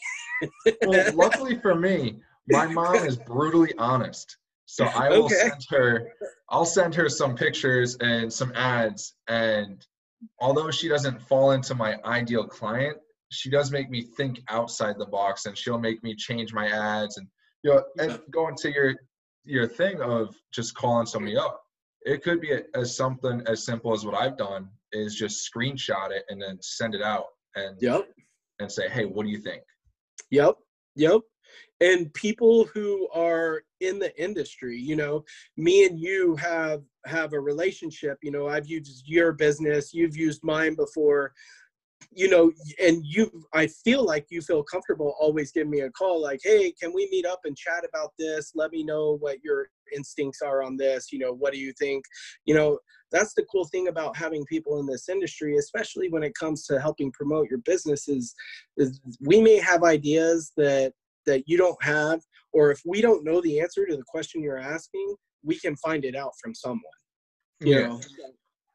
[0.84, 5.50] well luckily for me my mom is brutally honest so i will Okay.
[5.50, 6.08] send her
[6.50, 9.86] i'll send her some pictures and some ads and
[10.40, 12.98] although she doesn't fall into my ideal client
[13.32, 17.18] she does make me think outside the box and she'll make me change my ads
[17.18, 17.28] and
[17.64, 18.96] you know and going to your
[19.44, 21.62] your thing of just calling somebody up
[22.02, 26.24] it could be as something as simple as what i've done is just screenshot it
[26.30, 27.26] and then send it out
[27.56, 28.08] and yep.
[28.60, 29.62] and say hey what do you think
[30.32, 30.56] Yep.
[30.96, 31.22] Yep.
[31.80, 35.24] And people who are in the industry, you know,
[35.58, 40.44] me and you have have a relationship, you know, I've used your business, you've used
[40.44, 41.34] mine before.
[42.12, 42.52] You know,
[42.82, 46.72] and you I feel like you feel comfortable always giving me a call like, "Hey,
[46.72, 48.52] can we meet up and chat about this?
[48.56, 52.06] Let me know what your instincts are on this, you know, what do you think?"
[52.46, 52.80] You know,
[53.12, 56.80] that's the cool thing about having people in this industry, especially when it comes to
[56.80, 58.36] helping promote your business is
[58.78, 60.94] is we may have ideas that
[61.28, 62.20] that you don't have
[62.54, 66.04] or if we don't know the answer to the question you're asking we can find
[66.04, 66.82] it out from someone
[67.62, 68.00] you know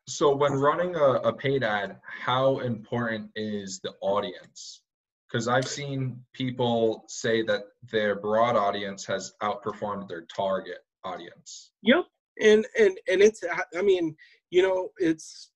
[0.09, 4.83] So when running a, a paid ad, how important is the audience?
[5.27, 11.71] Because I've seen people say that their broad audience has outperformed their target audience.
[11.83, 12.05] yep
[12.41, 13.43] and and and it's
[13.77, 14.17] i mean
[14.51, 15.51] you know it's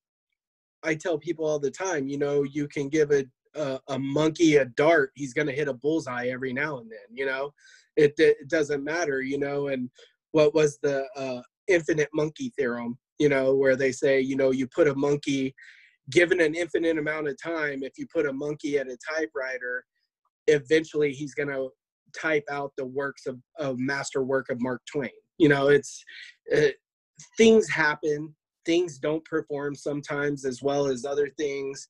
[0.83, 3.25] i tell people all the time you know you can give a
[3.57, 6.99] a, a monkey a dart he's going to hit a bullseye every now and then
[7.13, 7.51] you know?
[7.95, 9.67] It, it doesn't matter you know?
[9.67, 9.89] And
[10.31, 14.67] what was the uh, infinite monkey theorem you know where they say you know you
[14.67, 15.53] put a monkey
[16.09, 19.83] given an infinite amount of time if you put a monkey at a typewriter
[20.47, 21.69] eventually he's going to
[22.17, 25.67] type out the works of, of master work of mark twain you know?
[25.67, 26.03] It's
[26.55, 26.69] uh,
[27.37, 28.35] things happen
[28.67, 31.87] things don't perform sometimes as well as other things.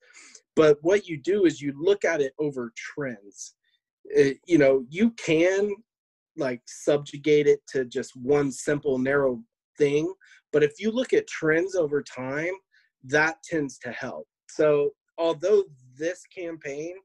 [0.56, 3.56] But what you do is you look at it over trends.
[4.06, 5.76] It- you know you can
[6.38, 9.44] like subjugate it to just one simple narrow
[9.78, 10.14] thing
[10.54, 12.54] but if you look at trends over time
[13.04, 14.28] that tends to help.
[14.50, 15.66] So although
[15.98, 16.96] this campaign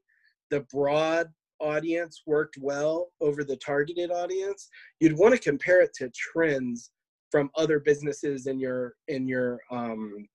[0.49, 1.27] the broad
[1.59, 4.69] audience worked well over the targeted audience
[5.01, 6.92] you'd want to compare it to trends
[7.33, 10.27] from other businesses in your in your um,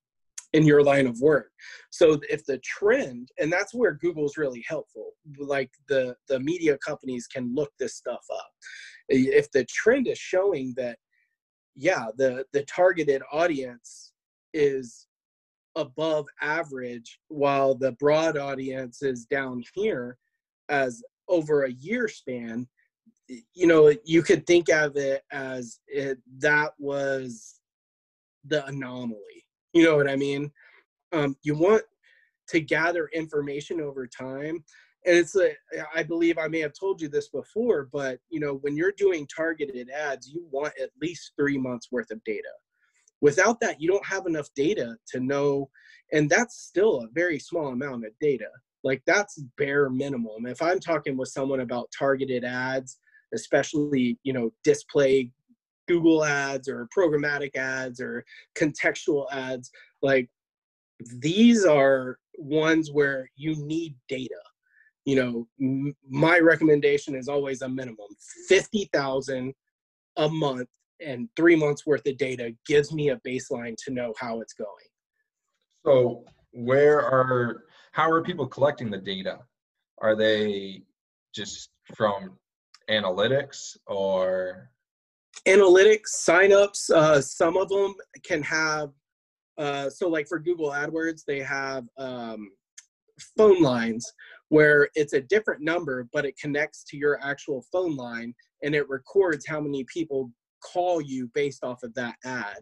[0.53, 1.53] in your line of work.
[1.90, 7.28] So if the trend and that's where google's really helpful like the the media companies
[7.28, 8.51] can look this stuff up.
[9.09, 10.99] If the trend is showing that
[11.76, 14.12] yeah the the targeted audience
[14.53, 15.07] is
[15.76, 20.18] above average while the broad audience is down here
[20.68, 22.66] as over a year span
[23.29, 27.61] you know you could think of it as it, that was
[28.45, 29.47] the anomaly.
[29.72, 30.51] You know what i mean?
[31.12, 31.83] Um, you want
[32.49, 34.64] to gather information over time
[35.07, 35.53] and it's a
[35.95, 39.26] i believe i may have told you this before but you know when you're doing
[39.35, 42.49] targeted ads you want at least three months worth of data.
[43.20, 45.68] Without that you don't have enough data to know
[46.12, 48.49] and that's still a very small amount of data.
[48.85, 50.47] Like that's bare minimum.
[50.47, 52.99] If i'm talking with someone about targeted ads
[53.35, 55.31] especially you know display
[55.87, 58.24] google ads or programmatic ads or
[58.57, 59.70] contextual ads
[60.03, 60.29] like
[61.18, 64.41] these are ones where you need data
[65.05, 68.09] you know m- my recommendation is always a minimum
[68.49, 69.55] 50000
[70.16, 70.68] a month
[71.01, 74.89] and three months worth of data gives me a baseline to know how it's going
[75.85, 79.39] So where are how are people collecting the data?
[79.99, 80.83] Are they
[81.35, 82.37] just from
[82.91, 84.70] analytics or
[85.47, 88.91] analytics signups uh, some of them can have
[89.59, 92.51] uh, so like for google adwords they have um,
[93.36, 94.12] phone lines
[94.49, 98.89] where it's a different number but it connects to your actual phone line and it
[98.89, 100.30] records how many people
[100.61, 102.59] call you based off of that ad.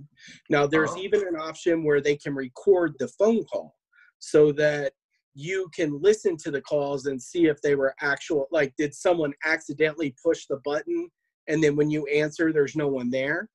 [0.50, 0.98] Now, there's Oh.
[0.98, 3.76] even an option where they can record the phone call
[4.18, 4.92] so that
[5.38, 9.34] you can listen to the calls and see if they were actual, like, did someone
[9.44, 11.10] accidentally push the button
[11.46, 13.48] and then when you answer, there's no one there?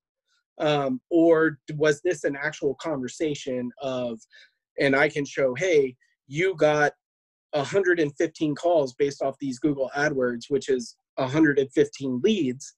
[0.60, 4.20] Um, or was this an actual conversation of,
[4.80, 5.96] and I can show, hey,
[6.28, 6.94] you got
[7.54, 12.76] 115 calls based off these Google AdWords, which is 115 leads.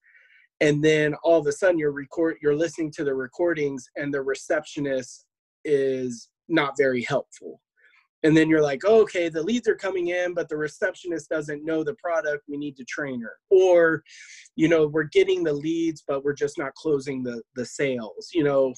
[0.61, 4.21] And then all of a sudden you're record you're listening to the recordings and the
[4.21, 5.25] receptionist
[5.65, 7.59] is not very helpful.
[8.23, 11.65] And then you're like, oh, okay, the leads are coming in, but the receptionist doesn't
[11.65, 12.43] know the product.
[12.47, 13.33] We need to train her.
[13.49, 14.01] Or,
[14.55, 18.29] you know, we're getting the leads, but we're just not closing the the sales.
[18.33, 18.73] You know,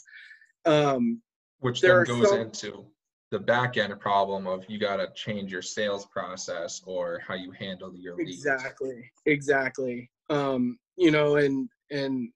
[0.66, 1.22] um,
[1.60, 2.86] which then goes some- into
[3.32, 7.52] the back end problem of you got to change your sales process or how you
[7.52, 8.32] handle your leads.
[8.38, 12.30] exactly exactly um you know and and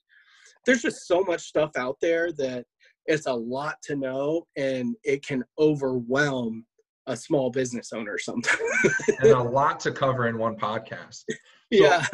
[0.65, 2.65] there's just so much stuff out there that
[3.05, 6.65] it's a lot to know and it can overwhelm
[7.09, 8.59] a small business owner sometimes
[9.19, 11.23] and a lot to cover in one podcast.
[11.71, 12.05] yeah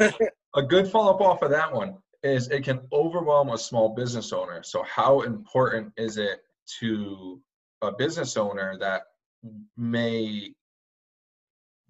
[0.54, 4.32] A good follow up off of that one is it can overwhelm a small business
[4.32, 4.62] owner.
[4.62, 6.40] So, how important is it
[6.80, 7.40] to
[7.82, 9.02] a business owner that
[9.76, 10.52] may?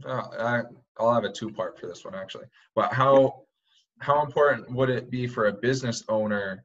[0.04, 0.62] Uh, I,
[0.98, 2.46] I'll have a two part for this one actually.
[2.74, 3.44] But how
[4.00, 6.64] how important would it be for a business owner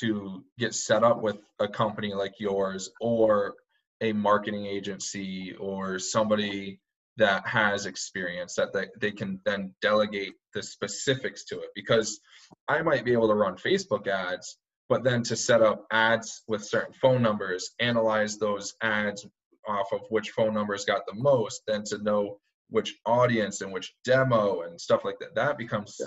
[0.00, 3.54] to get set up with a company like yours or
[4.00, 6.80] a marketing agency or somebody
[7.18, 11.70] that has experience that they, they can then delegate the specifics to it.
[11.74, 12.20] Because
[12.68, 16.64] i might be able to run facebook ads but then to set up ads with
[16.64, 19.26] certain phone numbers analyze those ads
[19.66, 22.38] off of which phone numbers got the most then to know
[22.70, 26.06] which audience and which demo and stuff like that that becomes Yeah.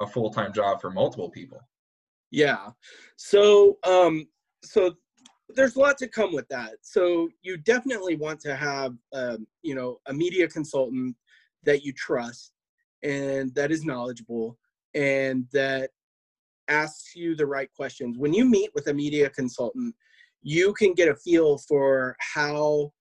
[0.00, 1.58] a full-time job for multiple people.
[2.30, 2.70] Yeah.
[3.16, 4.26] So um
[4.64, 4.94] so
[5.54, 6.74] there's a lot to come with that.
[6.82, 11.16] So you definitely want to have um, you know a media consultant
[11.64, 12.52] that you trust
[13.02, 14.58] and that is knowledgeable
[14.94, 15.90] and that
[16.68, 18.18] asks you the right questions.
[18.18, 19.94] When you meet with a media consultant
[20.42, 22.92] you can get a feel for how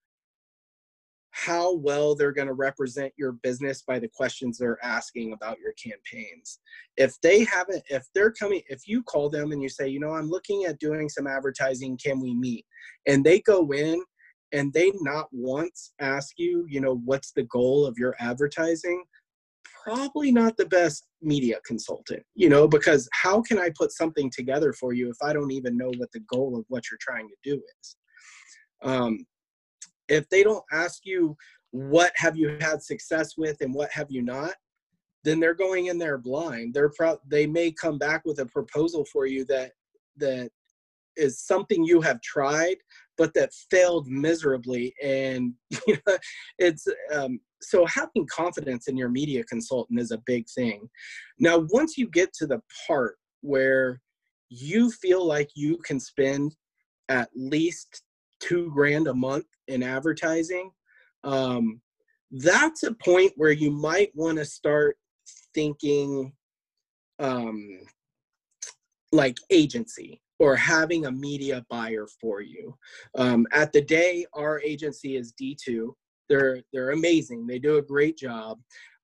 [1.32, 5.74] how well they're going to represent your business by the questions they're asking about your
[5.74, 6.60] campaigns.
[6.98, 10.14] If they haven't if they're coming if you call them and you say you know
[10.14, 12.66] i'm looking at doing some advertising can we meet?
[13.08, 14.04] And they go in
[14.52, 19.04] and they not once ask you you know what's the goal of your advertising
[19.84, 24.74] probably not the best media consultant you know because how can i put something together
[24.74, 27.36] for you if i don't even know what the goal of what you're trying to
[27.44, 27.96] do is?
[28.84, 29.26] Um,
[30.12, 31.36] if they don't ask you
[31.72, 34.54] what have you had success with and what have you not
[35.24, 36.74] then they're going in there blind.
[36.74, 39.72] They're pro- they may come back with a proposal for you that
[40.18, 40.52] that
[41.18, 42.78] is something you have tried
[43.18, 45.54] but that failed miserably and
[45.88, 46.18] you know,
[46.58, 50.90] it's um, so having confidence in your media consultant is a big thing.
[51.40, 54.02] Now once you get to the part where
[54.50, 56.56] you feel like you can spend
[57.10, 58.04] at least
[58.42, 60.72] two grand a month in advertising
[61.24, 61.82] um,
[62.32, 64.98] that's a point where you might want to start
[65.54, 66.32] thinking
[67.20, 67.80] um,
[69.12, 72.76] like agency or having a media buyer for you.
[73.18, 75.90] Um, at the day, our agency is D2.
[76.30, 77.46] They're they're amazing.
[77.46, 78.60] They do a great job.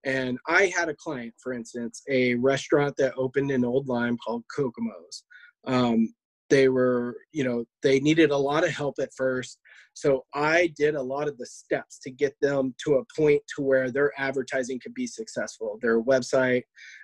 [0.05, 4.43] And I had a client, for instance, a restaurant that opened in Old Lyme called
[4.57, 5.23] Kokomo's.
[5.65, 6.13] Um,
[6.49, 9.59] they were, you know, they needed a lot of help at first.
[9.93, 13.63] So I did a lot of the steps to get them to a point to
[13.63, 15.79] where their advertising could be successful.
[15.81, 16.63] Their website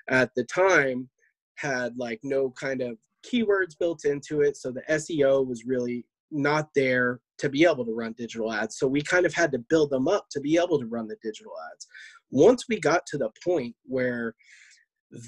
[0.09, 1.09] at the time
[1.55, 4.57] had like no kind of keywords built into it.
[4.57, 8.77] So the SEO was really not there to be able to run digital ads.
[8.77, 11.17] So we kind of had to build them up to be able to run the
[11.21, 11.87] digital ads.
[12.31, 14.35] Once we got to the point where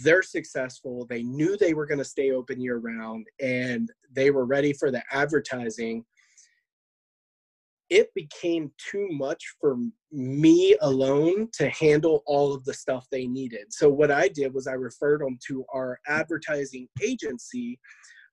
[0.03, 4.45] they're successful, they knew they were going to stay open year round, and they were
[4.45, 6.03] ready for the advertising.
[7.89, 9.77] It became too much for
[10.11, 13.67] me alone to handle all of the stuff they needed.
[13.69, 17.79] So, what I did was I referred them to our advertising agency,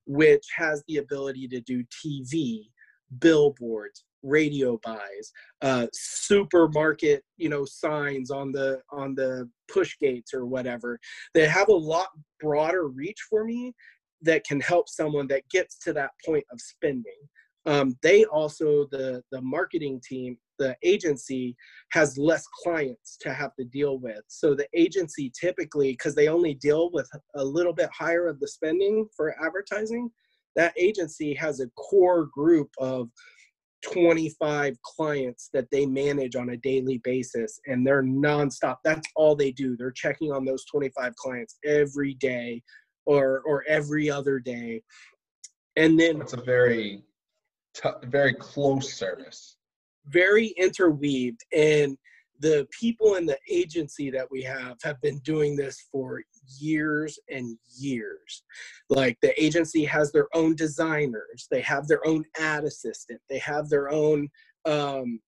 [0.07, 2.71] which has the ability to do TV,
[3.19, 10.47] billboards, radio buys, uh, supermarket, you know, signs on the on the push gates or
[10.47, 10.99] whatever.
[11.35, 12.09] They have a lot
[12.41, 13.75] broader reach for me
[14.23, 17.21] that can help someone that gets to that point of spending.
[17.67, 21.57] um, they also the the marketing team the agency
[21.91, 26.55] has less clients to have to deal with so the agency typically because they only
[26.55, 30.11] deal with a little bit higher of the spending for advertising
[30.55, 33.09] that agency has a core group of
[33.83, 38.77] 25 clients that they manage on a daily basis and they're nonstop.
[38.85, 39.77] That's all they do.
[39.77, 42.63] They're checking on those 25 clients every day
[43.07, 44.83] or or every other day.
[45.77, 47.03] And then it's a very
[47.75, 49.57] t- very close service.
[50.07, 51.97] Very interweaved and
[52.43, 56.21] the people in the agency that we have have been doing this for
[56.59, 58.43] years and years
[58.91, 63.69] like the agency has their own designers they have their own ad assistant they have
[63.69, 64.29] their own
[64.65, 65.21] um,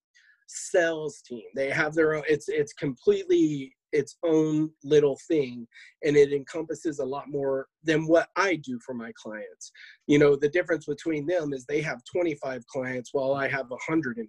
[0.49, 5.67] sales team they have their own it's it's completely its own little thing
[6.03, 9.71] and it encompasses a lot more than what I do for my clients.
[10.09, 14.29] You know, the difference between them is they have 25 clients while I have 145.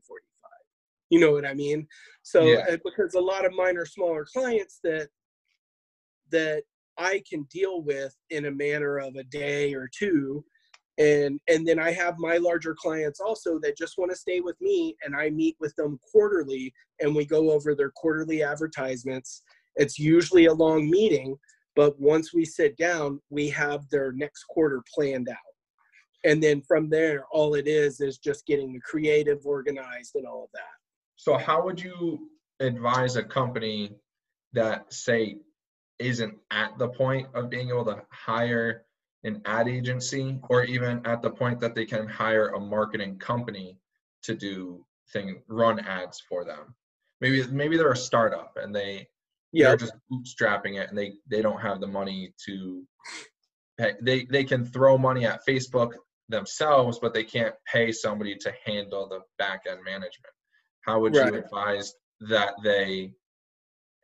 [1.10, 1.88] You know what I mean?
[2.24, 2.66] So yeah.
[2.72, 5.10] Uh, because a lot of mine are smaller clients that
[6.32, 6.64] that
[6.98, 10.44] I can deal with in a manner of a day or two
[10.98, 14.56] and and then I have my larger clients also that just want to stay with
[14.62, 19.44] me and I meet with them quarterly and we go over their quarterly advertisements
[19.76, 21.38] it's usually a long meeting,
[21.76, 25.36] but once we sit down, we have their next quarter planned out.
[26.24, 30.46] And then from there, all it is is just getting the creative organized and all
[30.46, 30.62] of that.
[31.16, 33.96] So, how would you advise a company
[34.54, 35.38] that, say,
[36.00, 38.86] isn't at the point of being able to hire
[39.24, 43.78] an ad agency or even at the point that they can hire a marketing company
[44.24, 46.76] to do thing run ads for them
[47.22, 49.08] maybe maybe they're a startup and they
[49.52, 49.68] yeah.
[49.68, 52.84] they're just bootstrapping it and they they don't have the money to
[53.78, 53.94] pay.
[54.02, 55.94] they they can throw money at facebook
[56.30, 60.34] themselves but they can't pay somebody to handle the back end management
[60.86, 61.34] how would right.
[61.34, 63.12] you advise that they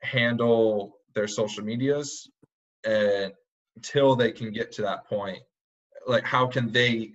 [0.01, 2.29] handle their social medias
[2.85, 3.33] and
[3.75, 5.39] until they can get to that point?
[6.07, 7.11] Like how can they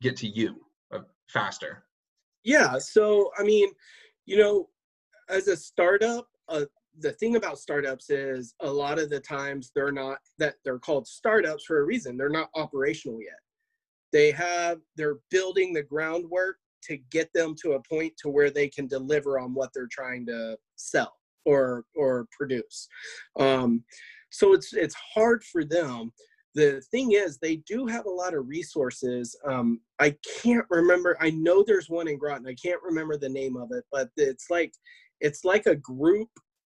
[0.00, 0.56] get to you
[0.92, 1.84] uh, faster?
[2.44, 3.68] Yeah so i mean
[4.26, 4.68] you know
[5.28, 6.64] as a startup uh,
[7.00, 11.06] the thing about startups is a lot of the times they're not that they're called
[11.06, 12.16] startups for a reason.
[12.16, 13.38] They're not operational yet.
[14.12, 16.58] They have they're building the groundwork
[16.88, 20.26] to get them to a point to where they can deliver on what they're trying
[20.26, 21.14] to sell
[21.44, 22.88] or or produce.
[23.38, 23.84] Um,
[24.30, 26.12] so it's it's hard for them.
[26.54, 29.36] The thing is they do have a lot of resources.
[29.46, 33.56] Um, i can't remember i know there's one in groton i can't remember the name
[33.56, 34.72] of it but it's like
[35.20, 36.28] it's like a group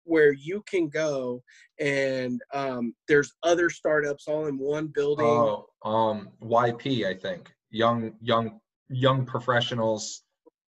[0.05, 1.43] where you can go
[1.81, 5.27] and um, there's other startups all in one building.
[5.27, 7.53] Oh, um, YP, I think.
[7.71, 8.61] Young, young,
[8.93, 10.23] young professionals.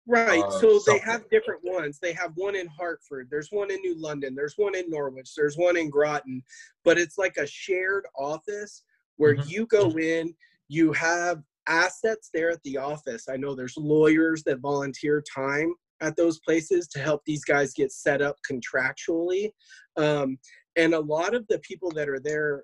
[0.06, 0.44] Right.
[0.44, 0.94] Uh, so something.
[0.94, 2.00] they have different ones.
[2.02, 3.28] They have one in Hartford.
[3.32, 4.36] There's one in New London.
[4.36, 5.32] There's one in Norwich.
[5.36, 6.44] There's one in Groton.
[6.84, 8.84] But it's like a shared office
[9.18, 9.50] where mm-hmm.
[9.50, 10.34] you go in.
[10.68, 13.26] You have assets there at the office.
[13.30, 17.92] I know there's lawyers that volunteer time at those places to help these guys get
[17.92, 19.52] set up contractually.
[19.96, 20.38] Um,
[20.76, 22.64] and a lot of the people that are there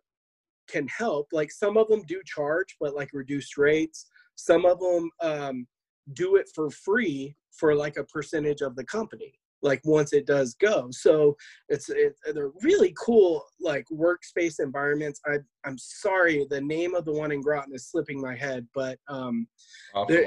[0.67, 1.27] can help.
[1.31, 4.07] Like some of them do charge, but like reduced rates.
[4.39, 5.67] Some of them um,
[6.13, 10.55] do it for free for like a percentage of the company like once it does
[10.55, 10.87] go.
[10.91, 11.35] So
[11.67, 15.19] it's it, they're really cool like workspace environments.
[15.25, 18.97] I i'm sorry the name of the one in groton is slipping my head but
[19.09, 19.45] um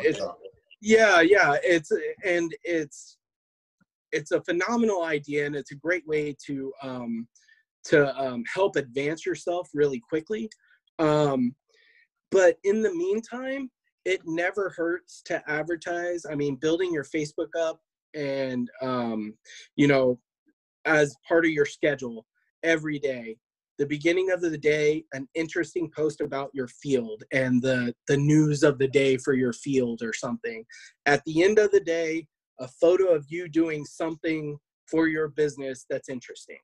[0.04, 0.20] it's,
[0.82, 1.90] yeah yeah it's
[2.24, 3.16] and it's
[4.12, 7.26] it's a phenomenal idea and it's a great way to um
[7.84, 10.48] to um, help advance yourself really quickly.
[10.98, 11.54] Um
[12.30, 13.70] but in the meantime
[14.04, 16.24] it never hurts to advertise.
[16.30, 17.80] I mean building your facebook up
[18.14, 19.34] and um
[19.76, 20.18] you know
[20.84, 22.26] as part of your schedule
[22.62, 23.36] every day.
[23.78, 28.62] The beginning of the day an interesting post about your field and the the news
[28.62, 30.64] of the day for your field or something.
[31.06, 32.26] At the end of the day
[32.60, 36.58] a photo of you doing something for your business that's interesting.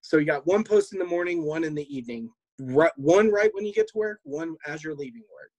[0.00, 2.30] So you got one post in the morning one in the evening.
[2.60, 5.50] Right, one right when you get to work one as you're leaving work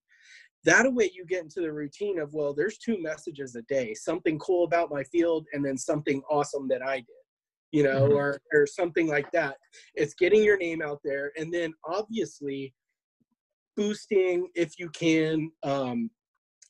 [0.64, 4.38] that way you get into the routine of well there's two messages a day something
[4.38, 7.24] cool about my field and then something awesome that i did
[7.74, 8.16] you know, mm-hmm.
[8.16, 9.56] or or something like that.
[9.96, 12.72] It's getting your name out there, and then obviously
[13.76, 15.50] boosting if you can.
[15.64, 16.08] Um,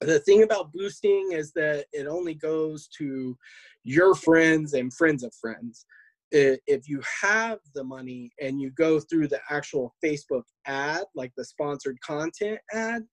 [0.01, 3.37] the thing about boosting is that it only goes to
[3.83, 5.85] your friends and friends of friends.
[6.33, 11.45] If you have the money and you go through the actual Facebook ad, like the
[11.45, 13.05] sponsored content ad,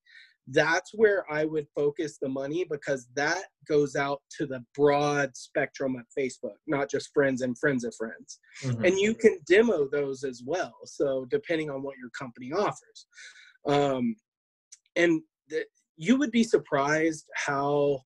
[0.51, 5.95] that's where I would focus the money because that goes out to the broad spectrum
[5.95, 8.39] of Facebook, not just friends and friends of friends.
[8.63, 8.85] Mm-hmm.
[8.85, 10.73] And you can demo those as well.
[10.85, 13.05] So, depending on what your company offers.
[13.67, 14.15] Um,
[14.95, 15.65] and the,
[15.97, 18.01] you would be surprised how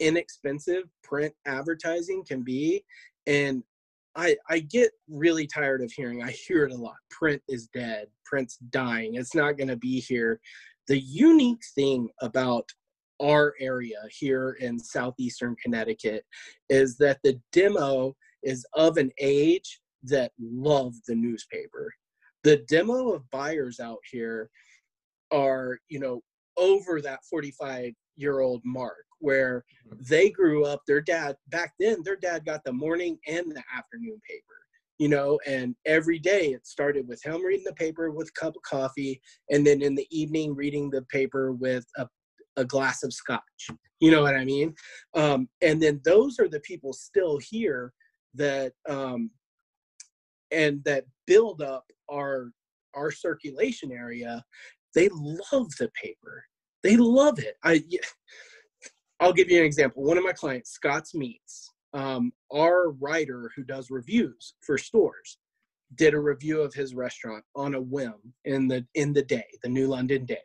[0.00, 2.84] inexpensive print advertising can be.
[3.26, 3.62] And
[4.14, 8.06] I, I get really tired of hearing, I hear it a lot print is dead,
[8.24, 10.40] print's dying, it's not going to be here
[10.88, 12.68] the unique thing about
[13.20, 16.24] our area here in southeastern Connecticut
[16.68, 21.92] is that the demo is of an age that love the newspaper.
[22.44, 24.48] The demo of buyers out here
[25.32, 26.22] are, you know,
[26.56, 29.96] over that 45 year old mark where mm-hmm.
[30.08, 34.20] they grew up, their dad, back then, their dad got the morning and the afternoon
[34.28, 34.58] paper
[34.98, 38.56] you know and every day it started with him reading the paper with a cup
[38.56, 39.20] of coffee
[39.50, 42.06] and then in the evening reading the paper with a,
[42.56, 43.70] a glass of scotch.
[44.00, 44.74] You know what i mean?
[45.14, 47.92] Um, and then those are the people still here
[48.34, 49.30] that um,
[50.50, 52.50] and that build up our
[52.94, 54.42] our circulation area.
[54.94, 56.44] They love the paper.
[56.82, 57.56] They love it.
[57.64, 57.82] I
[59.20, 60.04] i'll give you an example.
[60.04, 65.38] One of my clients scott's meats um, our writer who does reviews for stores
[65.94, 69.68] did a review of his restaurant on a whim in the in the day the
[69.68, 70.36] new london day.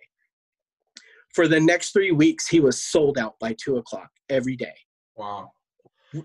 [1.34, 4.76] For the next three weeks he was sold out by two o'clock every day.
[5.18, 5.52] Wow.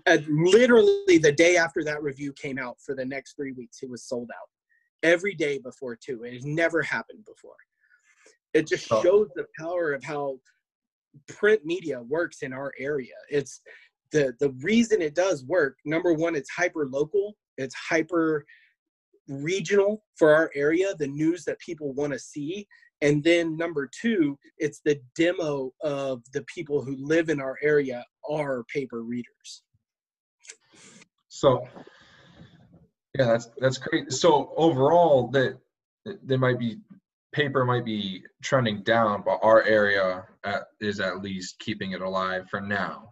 [0.05, 3.87] Uh, literally the day after that review came out for the next three weeks he
[3.87, 4.47] was sold out
[5.03, 6.23] every day before two.
[6.23, 7.55] It had never happened before.
[8.53, 10.39] It just shows the power of how
[11.27, 13.13] print media works in our area.
[13.29, 13.61] It's
[14.11, 18.45] the the reason it does work number one it's hyper local it's hyper
[19.29, 22.67] regional for our area the news that people want to see.
[23.01, 28.03] And then number two it's the demo of the people who live in our area
[28.29, 29.63] are paper readers.
[31.29, 31.67] So
[33.17, 34.11] yeah that's that's great.
[34.11, 35.59] So overall that
[36.23, 36.77] they might be
[37.31, 42.47] paper might be trending down but our area at, is at least keeping it alive
[42.49, 43.08] for now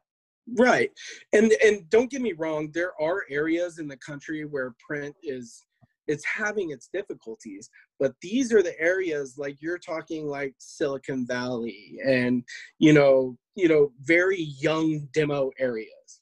[0.56, 0.92] right
[1.34, 5.66] and and don't get me wrong there are areas in the country where print is
[6.08, 7.70] it's having its difficulties
[8.00, 12.44] but these are the areas like you're talking like silicon valley and
[12.80, 16.22] you know you know very young demo areas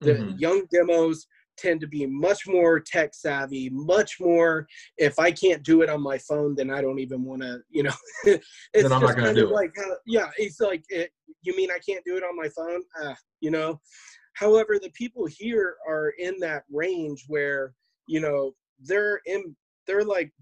[0.00, 0.38] the mm-hmm.
[0.38, 1.26] young demos
[1.62, 4.66] tend to be much more tech savvy much more
[4.98, 7.84] if i can't do it on my phone then i don't even want to you
[7.84, 7.92] know.
[8.24, 8.44] It's
[8.74, 9.52] then i'm not going to do it.
[9.52, 11.10] like how, yeah it's like it,
[11.42, 12.82] you mean i can't do it on my phone?
[13.02, 13.80] Ah, you know?
[14.34, 17.74] However the people here are in that range where
[18.06, 19.54] you know they're in
[19.86, 20.32] they're like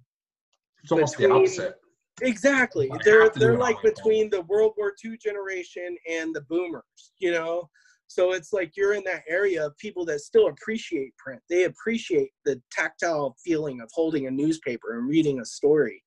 [0.83, 1.75] it's almost between, the opposite.
[2.23, 2.91] Exactly.
[3.05, 7.69] They're they're like between the world war ii generation and the boomers you know
[8.11, 12.31] so it's like you're in that area of people that still appreciate print they appreciate
[12.45, 16.03] the tactile feeling of holding a newspaper and reading a story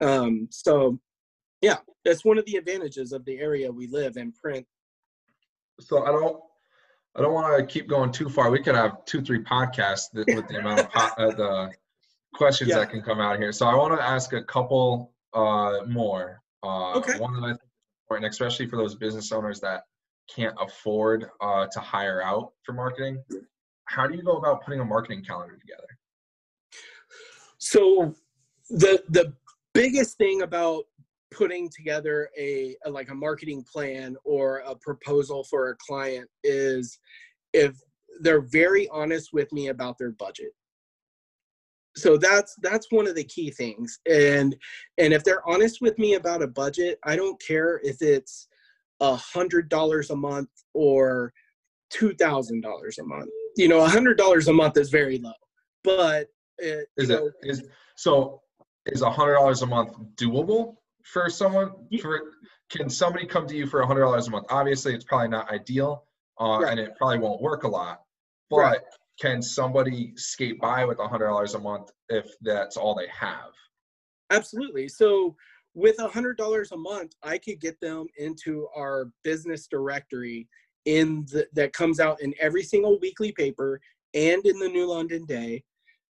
[0.00, 0.98] um, so
[1.60, 4.66] yeah that's one of the advantages of the area we live in print
[5.80, 6.40] so I don't
[7.16, 8.50] I don't want to keep going too far.
[8.50, 11.72] We could have two three podcasts with the amount of po- uh, the
[12.34, 12.80] questions yeah.
[12.80, 13.52] that can come out here.
[13.52, 16.42] So I want to ask a couple uh, more.
[16.62, 17.18] Uh, okay.
[17.18, 19.84] One that I think is important, especially for those business owners that
[20.34, 23.22] can't afford uh, to hire out for marketing.
[23.84, 25.86] How do you go about putting a marketing calendar together?
[27.58, 28.14] So
[28.70, 29.32] the the
[29.74, 30.84] biggest thing about
[31.30, 36.98] putting together a, a, like a marketing plan or a proposal for a client is
[37.52, 37.76] if
[38.20, 40.52] they're very honest with me about their budget
[41.96, 44.54] so that's that's one of the key things and
[44.98, 48.48] and if they're honest with me about a budget i don't care if it's
[49.00, 51.32] a hundred dollars a month or
[51.90, 55.32] two thousand dollars a month you know a hundred dollars a month is very low
[55.84, 56.28] but
[56.58, 57.64] it, is it is
[57.96, 58.40] so
[58.86, 61.70] is a hundred dollars a month doable for someone
[62.00, 62.20] for
[62.70, 65.48] can somebody come to you for a hundred dollars a month obviously it's probably not
[65.50, 66.04] ideal
[66.40, 66.72] uh, right.
[66.72, 68.02] and it probably won't work a lot
[68.50, 68.80] but right.
[69.20, 73.52] can somebody skate by with a hundred dollars a month if that's all they have
[74.30, 75.36] absolutely so
[75.76, 80.48] with a hundred dollars a month i could get them into our business directory
[80.86, 83.80] in the, that comes out in every single weekly paper
[84.14, 85.62] and in the new london day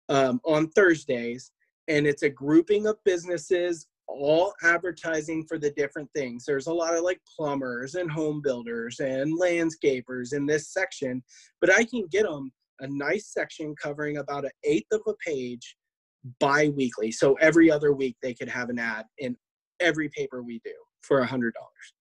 [0.08, 1.52] um, on thursdays
[1.88, 6.44] and it's a grouping of businesses all advertising for the different things.
[6.44, 11.22] There's a lot of like plumbers and home builders and landscapers in this section,
[11.60, 15.76] but I can get them a nice section covering about an eighth of a page
[16.40, 17.10] bi-weekly.
[17.12, 19.36] So every other week they could have an ad in
[19.80, 21.92] every paper we do for a hundred dollars.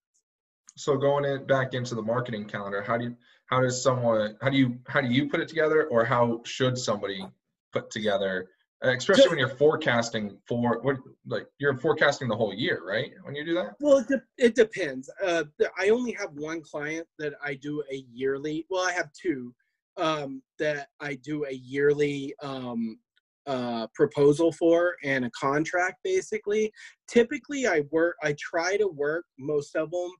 [0.75, 3.15] so going in back into the marketing calendar, how do you
[3.47, 6.77] how does someone how do you how do you put it together or how should
[6.77, 7.25] somebody
[7.71, 8.49] put together
[8.83, 10.97] uh, especially when you're forecasting for what
[11.27, 14.55] like you're forecasting the whole year right when you do that well it, de- it
[14.55, 15.43] depends uh,
[15.77, 19.53] i only have one client that i do a yearly well i have two
[19.97, 22.99] um, that i do a yearly um,
[23.47, 26.71] uh, proposal for and a contract basically.
[27.07, 30.11] Typically i work i try to work most of them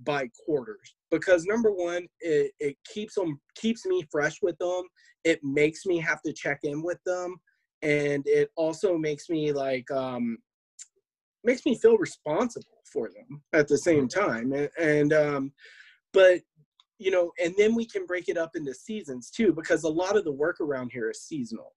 [0.00, 4.82] by quarters because number one it, it keeps them keeps me fresh with them
[5.24, 7.34] it makes me have to check in with them
[7.82, 10.36] and it also makes me like um
[11.46, 14.52] makes me feel responsible for them at the same time.
[14.52, 15.52] And, and um
[16.12, 16.40] but
[16.98, 20.16] you know and then we can break it up into seasons too because a lot
[20.16, 21.74] of the work around here is seasonal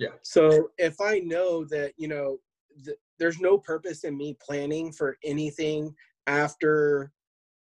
[0.00, 2.38] yeah so if i know that you know
[2.84, 5.94] th- there's no purpose in me planning for anything
[6.26, 7.12] after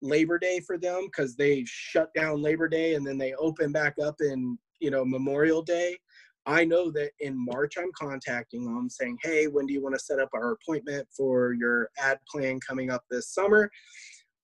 [0.01, 3.95] Labor Day for them because they shut down Labor Day and then they open back
[4.03, 5.97] up in you know Memorial Day.
[6.45, 9.99] I know that in March I'm contacting them saying, "Hey, when do you want to
[9.99, 13.71] set up our appointment for your ad plan coming up this summer?"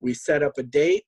[0.00, 1.04] We set up a date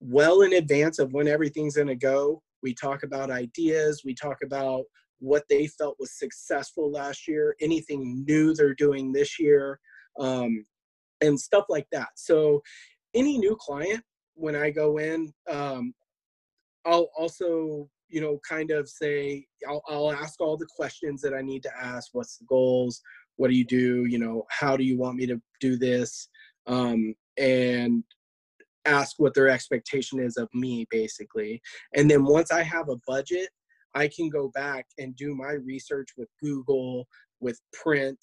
[0.00, 2.42] well in advance of when everything's going to go.
[2.62, 4.84] We talk about ideas, we talk about
[5.24, 9.80] what they felt was successful last year, anything new they're doing this year,
[10.20, 10.64] um,
[11.22, 12.08] and stuff like that.
[12.14, 12.62] So
[13.14, 14.02] any new client
[14.34, 15.94] when I go in, um,
[16.84, 21.40] I'll also you know kind of say I'll, I'll ask all the questions that I
[21.40, 22.10] need to ask.
[22.12, 23.00] What's the goals?
[23.36, 24.04] What do you do?
[24.04, 26.28] You know, how do you want me to do this?
[26.66, 28.04] Um, and
[28.86, 31.60] ask what their expectation is of me basically
[31.94, 33.48] and then once i have a budget
[33.94, 37.06] i can go back and do my research with google
[37.40, 38.18] with print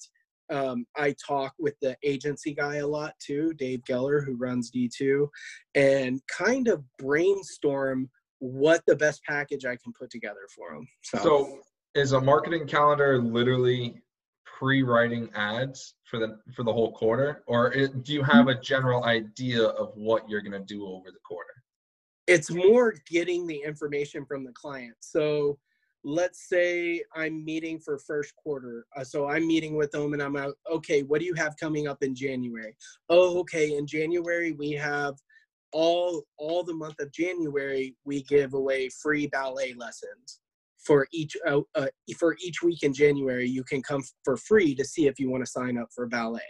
[0.50, 5.26] um, I talk with the agency guy a lot too, Dave Geller, who runs D2,
[5.74, 10.86] and kind of brainstorm what the best package I can put together for them.
[11.02, 11.58] So, so
[11.94, 14.02] is a marketing calendar literally
[14.44, 19.04] pre-writing ads for the for the whole quarter, or it, do you have a general
[19.04, 21.41] idea of what you're going to do over the quarter?
[22.26, 24.94] It's more getting the information from the client.
[25.00, 25.58] So
[26.04, 28.86] let's say I'm meeting for first quarter.
[28.96, 31.88] Uh, so I'm meeting with them and I'm out, okay, what do you have coming
[31.88, 32.76] up in January?
[33.08, 35.14] Oh, okay, in January we have
[35.72, 40.40] all all the month of January we give away free ballet lessons
[40.76, 41.86] for each uh, uh,
[42.18, 45.42] for each week in January you can come for free to see if you want
[45.42, 46.40] to sign up for ballet.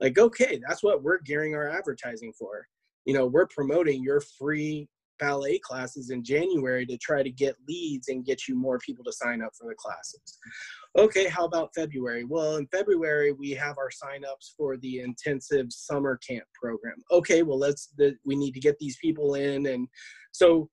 [0.00, 2.66] Like okay, that's what we're gearing our advertising for.
[3.04, 4.86] You know, we're promoting your free
[5.18, 9.12] ballet classes in January to try to get leads and get you more people to
[9.12, 10.38] sign up for the classes.
[10.96, 12.24] Okay, how about February?
[12.24, 16.96] Well, in February we have our signups for the intensive summer camp program.
[17.10, 19.88] Okay, well let's the, we need to get these people in and
[20.32, 20.68] so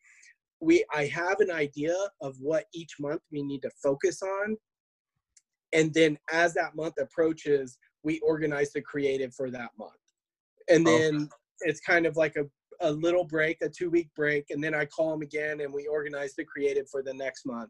[0.62, 4.56] we I have an idea of what each month we need to focus on.
[5.74, 9.92] And then as that month approaches, we organize the creative for that month.
[10.70, 11.28] And then okay.
[11.62, 12.46] it's kind of like a
[12.82, 15.88] a little break, a two week break, and then I call them again and we
[15.88, 17.70] organize the creative for the next month.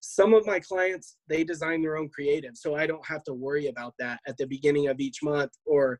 [0.00, 3.66] Some of my clients, they design their own creative, so I don't have to worry
[3.66, 5.98] about that at the beginning of each month or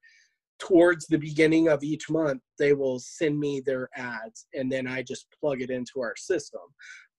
[0.58, 2.40] towards the beginning of each month.
[2.58, 6.62] They will send me their ads and then I just plug it into our system.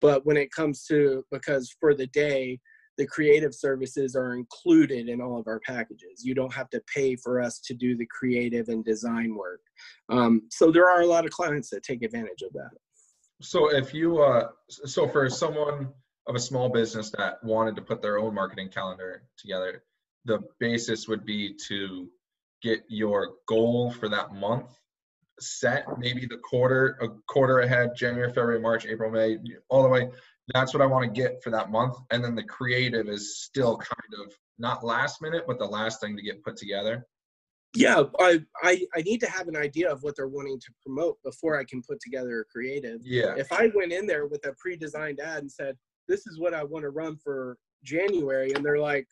[0.01, 2.59] But when it comes to, because for the day,
[2.97, 6.23] the creative services are included in all of our packages.
[6.23, 9.61] You don't have to pay for us to do the creative and design work.
[10.09, 12.71] Um, so there are a lot of clients that take advantage of that.
[13.41, 15.89] So if you, uh, so for someone
[16.27, 19.83] of a small business that wanted to put their own marketing calendar together,
[20.23, 22.09] the basis would be to
[22.63, 24.71] get your goal for that month
[25.39, 29.37] set, maybe the quarter, a quarter ahead, January, February, March, April, May,
[29.69, 30.09] all the way
[30.53, 31.97] that's what I want to get for that month.
[32.11, 36.15] And then the creative is still kind of not last minute, but the last thing
[36.15, 37.05] to get put together.
[37.75, 41.17] Yeah, I, I I need to have an idea of what they're wanting to promote
[41.23, 43.01] before I can put together a creative.
[43.03, 43.35] Yeah.
[43.37, 45.75] If I went in there with a pre-designed ad and said,
[46.07, 49.07] "This is what I want to run for January," and they're like,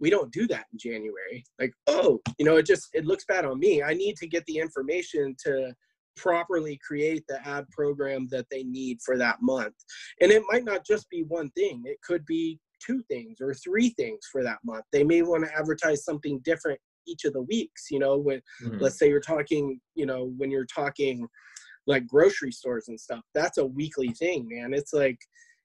[0.00, 3.46] "We don't do that in January," like, oh, you know, it just it looks bad
[3.46, 3.82] on me.
[3.82, 5.72] I need to get the information to
[6.18, 9.74] properly create the ad program that they need for that month.
[10.20, 13.90] And it might not just be one thing, it could be two things or three
[13.90, 14.84] things for that month.
[14.92, 18.78] They may want to advertise something different each of the weeks, you know, when mm-hmm.
[18.78, 21.26] let's say you're talking, you know, when you're talking
[21.86, 24.74] like grocery stores and stuff, that's a weekly thing, man.
[24.74, 25.18] It's like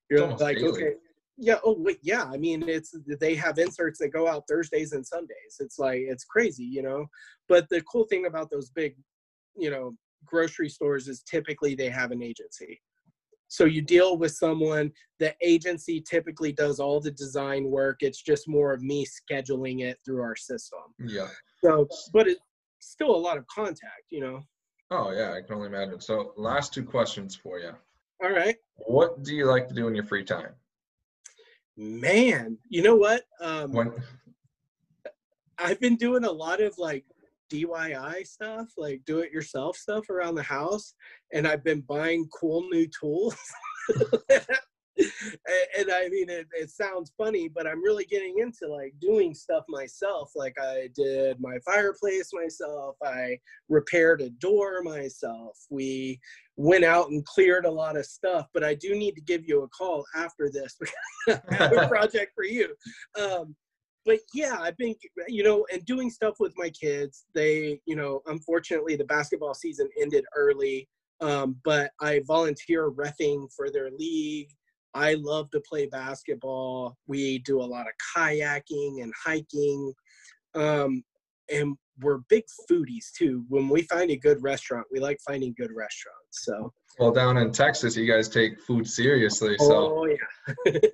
[0.10, 0.70] you're it's like, daily.
[0.70, 0.94] okay,
[1.38, 2.24] yeah, oh wait, yeah.
[2.24, 5.58] I mean, it's they have inserts that go out Thursdays and Sundays.
[5.60, 7.06] It's like it's crazy, you know.
[7.50, 8.96] But the cool thing about those big,
[9.56, 12.82] you know, grocery stores is typically they have an agency.
[13.48, 17.98] So you deal with someone, the agency typically does all the design work.
[18.02, 20.80] It's just more of me scheduling it through our system.
[21.00, 21.28] Yeah.
[21.64, 22.41] So, but it's
[22.80, 24.41] still a lot of contact, you know.
[24.90, 26.00] Oh yeah, I can only imagine.
[26.02, 27.72] So last two questions for you.
[28.24, 28.56] All right.
[28.76, 30.54] What do you like to do in your free time?
[31.78, 33.24] Man, you know what?
[33.40, 33.94] Um, When
[35.58, 37.06] I've been doing a lot of like
[37.54, 40.94] DIY stuff, like do it yourself stuff around the house,
[41.34, 43.36] and I've been buying cool new tools.
[44.98, 45.08] and,
[45.78, 49.64] and I mean, it, it sounds funny, but I'm really getting into like doing stuff
[49.68, 50.32] myself.
[50.36, 53.38] Like I did my fireplace myself, I
[53.70, 55.58] repaired a door myself.
[55.70, 56.20] We
[56.56, 59.64] went out and cleared a lot of stuff, but I do need to give you
[59.64, 62.76] a call after this because I have a project for you.
[63.20, 63.56] Um,
[64.06, 64.96] but yeah, I've been,
[65.28, 67.26] you know, and doing stuff with my kids.
[67.34, 70.90] They, you know, unfortunately, the basketball season ended early,
[71.22, 74.50] um, but I volunteer refing for their league.
[74.94, 76.98] I love to play basketball.
[77.08, 79.94] We do a lot of kayaking and hiking.
[80.54, 81.04] Um,
[81.52, 83.46] and we're big foodies too.
[83.50, 86.44] When we find a good restaurant, we like finding good restaurants.
[86.44, 89.56] So, well down in Texas, you guys take food seriously.
[89.60, 90.74] So oh yeah.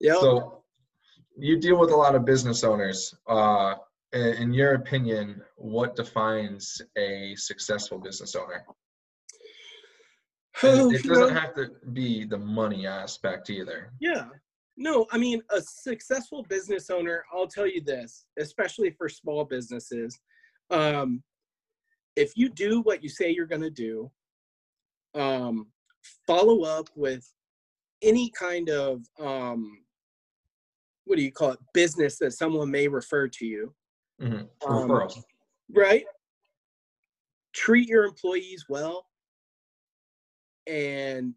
[0.00, 0.20] yeah.
[0.20, 0.62] so
[1.38, 3.14] you deal with a lot of business owners.
[3.26, 3.74] Uh,
[4.12, 8.64] in, your opinion, what defines a successful business owner?
[10.62, 13.92] And it doesn't have to be the money aspect either.
[14.00, 14.26] Yeah.
[14.76, 20.18] No, I mean, a successful business owner, I'll tell you this, especially for small businesses,
[20.70, 21.22] um,
[22.16, 24.10] if you do what you say you're going to do,
[25.14, 25.66] um,
[26.26, 27.28] follow up with
[28.02, 29.80] any kind of, um,
[31.08, 33.74] what do you call it, business that someone may refer to you.
[34.20, 34.48] Mhm.
[34.66, 35.24] Um, Referrals.
[35.70, 36.04] right?
[37.54, 39.06] Treat your employees well
[40.66, 41.34] and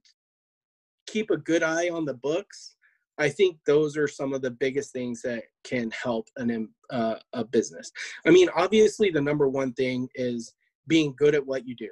[1.08, 2.76] keep a good eye on the books.
[3.18, 7.46] I think those are some of the biggest things that can help an uh, a
[7.46, 7.92] business.
[8.26, 10.54] I mean, obviously, the number one thing is
[10.88, 11.92] being good at what you do.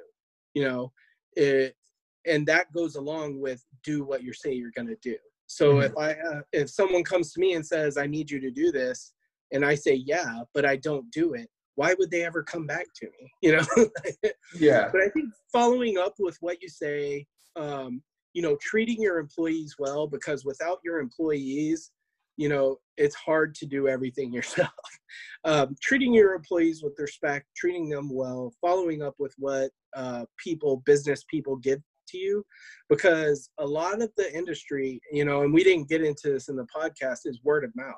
[0.54, 0.92] You know,
[1.36, 1.76] it,
[2.26, 5.16] and that goes along with do what you say you're going to do.
[5.50, 5.86] So Mhm.
[5.86, 8.70] if I uh, if someone comes to me and says I need you to do
[8.70, 9.12] this,
[9.52, 12.86] and I say yeah, but I don't do it, why would they ever come back
[13.00, 13.32] to me?
[13.42, 13.66] You know.
[14.54, 14.90] Yeah.
[14.92, 18.00] but I think following up with what you say, um,
[18.32, 21.90] you know, treating your employees well, because without your employees,
[22.36, 24.70] you know, it's hard to do everything yourself.
[25.44, 30.76] um, treating your employees with respect, treating them well, following up with what uh, people,
[30.86, 32.44] business people give to you,
[32.88, 36.56] because a lot of the industry, you know, and we didn't get into this in
[36.56, 37.94] the podcast, is word of mouth.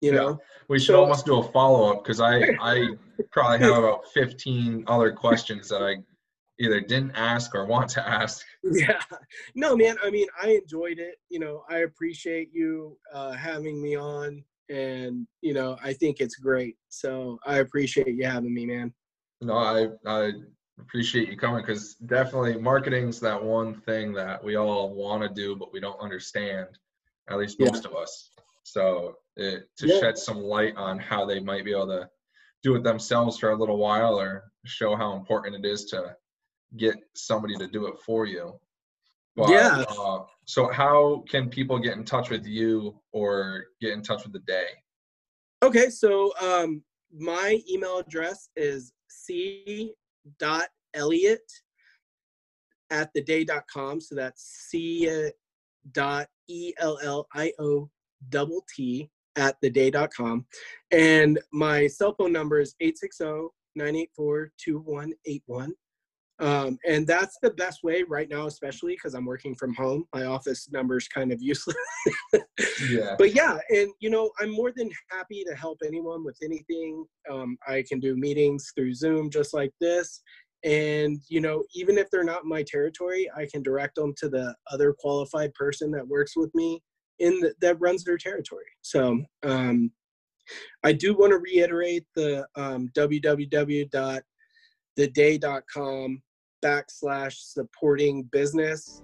[0.00, 0.18] You Yeah.
[0.20, 0.38] know,
[0.68, 2.88] We should So- almost do a follow up because I I
[3.30, 5.96] probably have about 15 other questions that I
[6.60, 8.44] either didn't ask or want to ask.
[8.62, 9.00] yeah
[9.56, 13.96] no man i mean i enjoyed it you know i appreciate you uh, having me
[13.96, 18.92] on and you know i think it's great so i appreciate you having me man
[19.40, 20.32] No, I I
[20.80, 25.54] appreciate you coming because definitely marketing's that one thing that we all want to do
[25.56, 26.66] but we don't understand.
[27.28, 27.68] At least Yeah.
[27.70, 28.30] most of us.
[28.64, 30.00] So it, to Yeah.
[30.00, 32.08] shed some light on how they might be able to
[32.62, 36.16] do it themselves for a little while or show how important it is to
[36.76, 38.58] get somebody to do it for you.
[39.36, 39.84] But, Yeah.
[39.88, 44.32] Uh, so how can people get in touch with you or get in touch with
[44.32, 44.66] the day?
[45.62, 46.82] okay so um
[47.12, 49.94] my email address is c
[50.38, 51.50] dot elliott
[52.90, 55.30] at the day.com so that's c
[55.92, 57.90] dot e l l i o
[58.28, 60.44] double t at the day.com
[60.90, 62.74] and my cell phone number is
[63.78, 65.72] 860-984-2181
[66.38, 70.04] um, and that's the best way right now especially because i'm working from home.
[70.14, 71.76] My office number is kind of useless.
[72.88, 73.14] Yeah.
[73.18, 77.04] but yeah and you know i'm more than happy to help anyone with anything.
[77.30, 80.22] Um, i can do meetings through zoom just like this.
[80.64, 84.28] And you know even if they're not in my territory i can direct them to
[84.28, 86.80] the other qualified person that works with me
[87.18, 88.64] in the, that runs their territory.
[88.80, 89.90] So um,
[90.82, 92.90] i do want to reiterate the um,
[94.98, 96.22] www.theday.com
[96.64, 99.02] backslash supporting business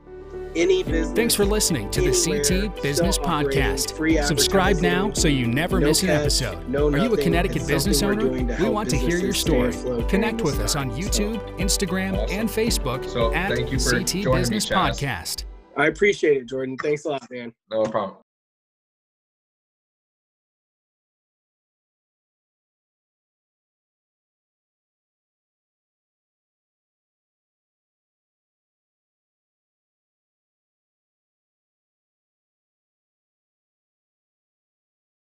[0.55, 3.97] any business Thanks for listening to the CT Business Podcast.
[3.97, 6.69] free Subscribe now so you never no miss an episode.
[6.69, 7.17] no Are you a.
[7.17, 8.29] Connecticut business owner?
[8.29, 9.73] We want to hear your story.
[10.09, 10.91] Connect with us time.
[10.91, 12.39] on So, YouTube, Instagram, Awesome.
[12.39, 15.45] and Facebook So at thank you for CT joining me, Business Podcast.
[15.77, 16.77] I appreciate it, Jordan.
[16.83, 17.53] Thanks a lot, man.
[17.71, 18.19] No problem.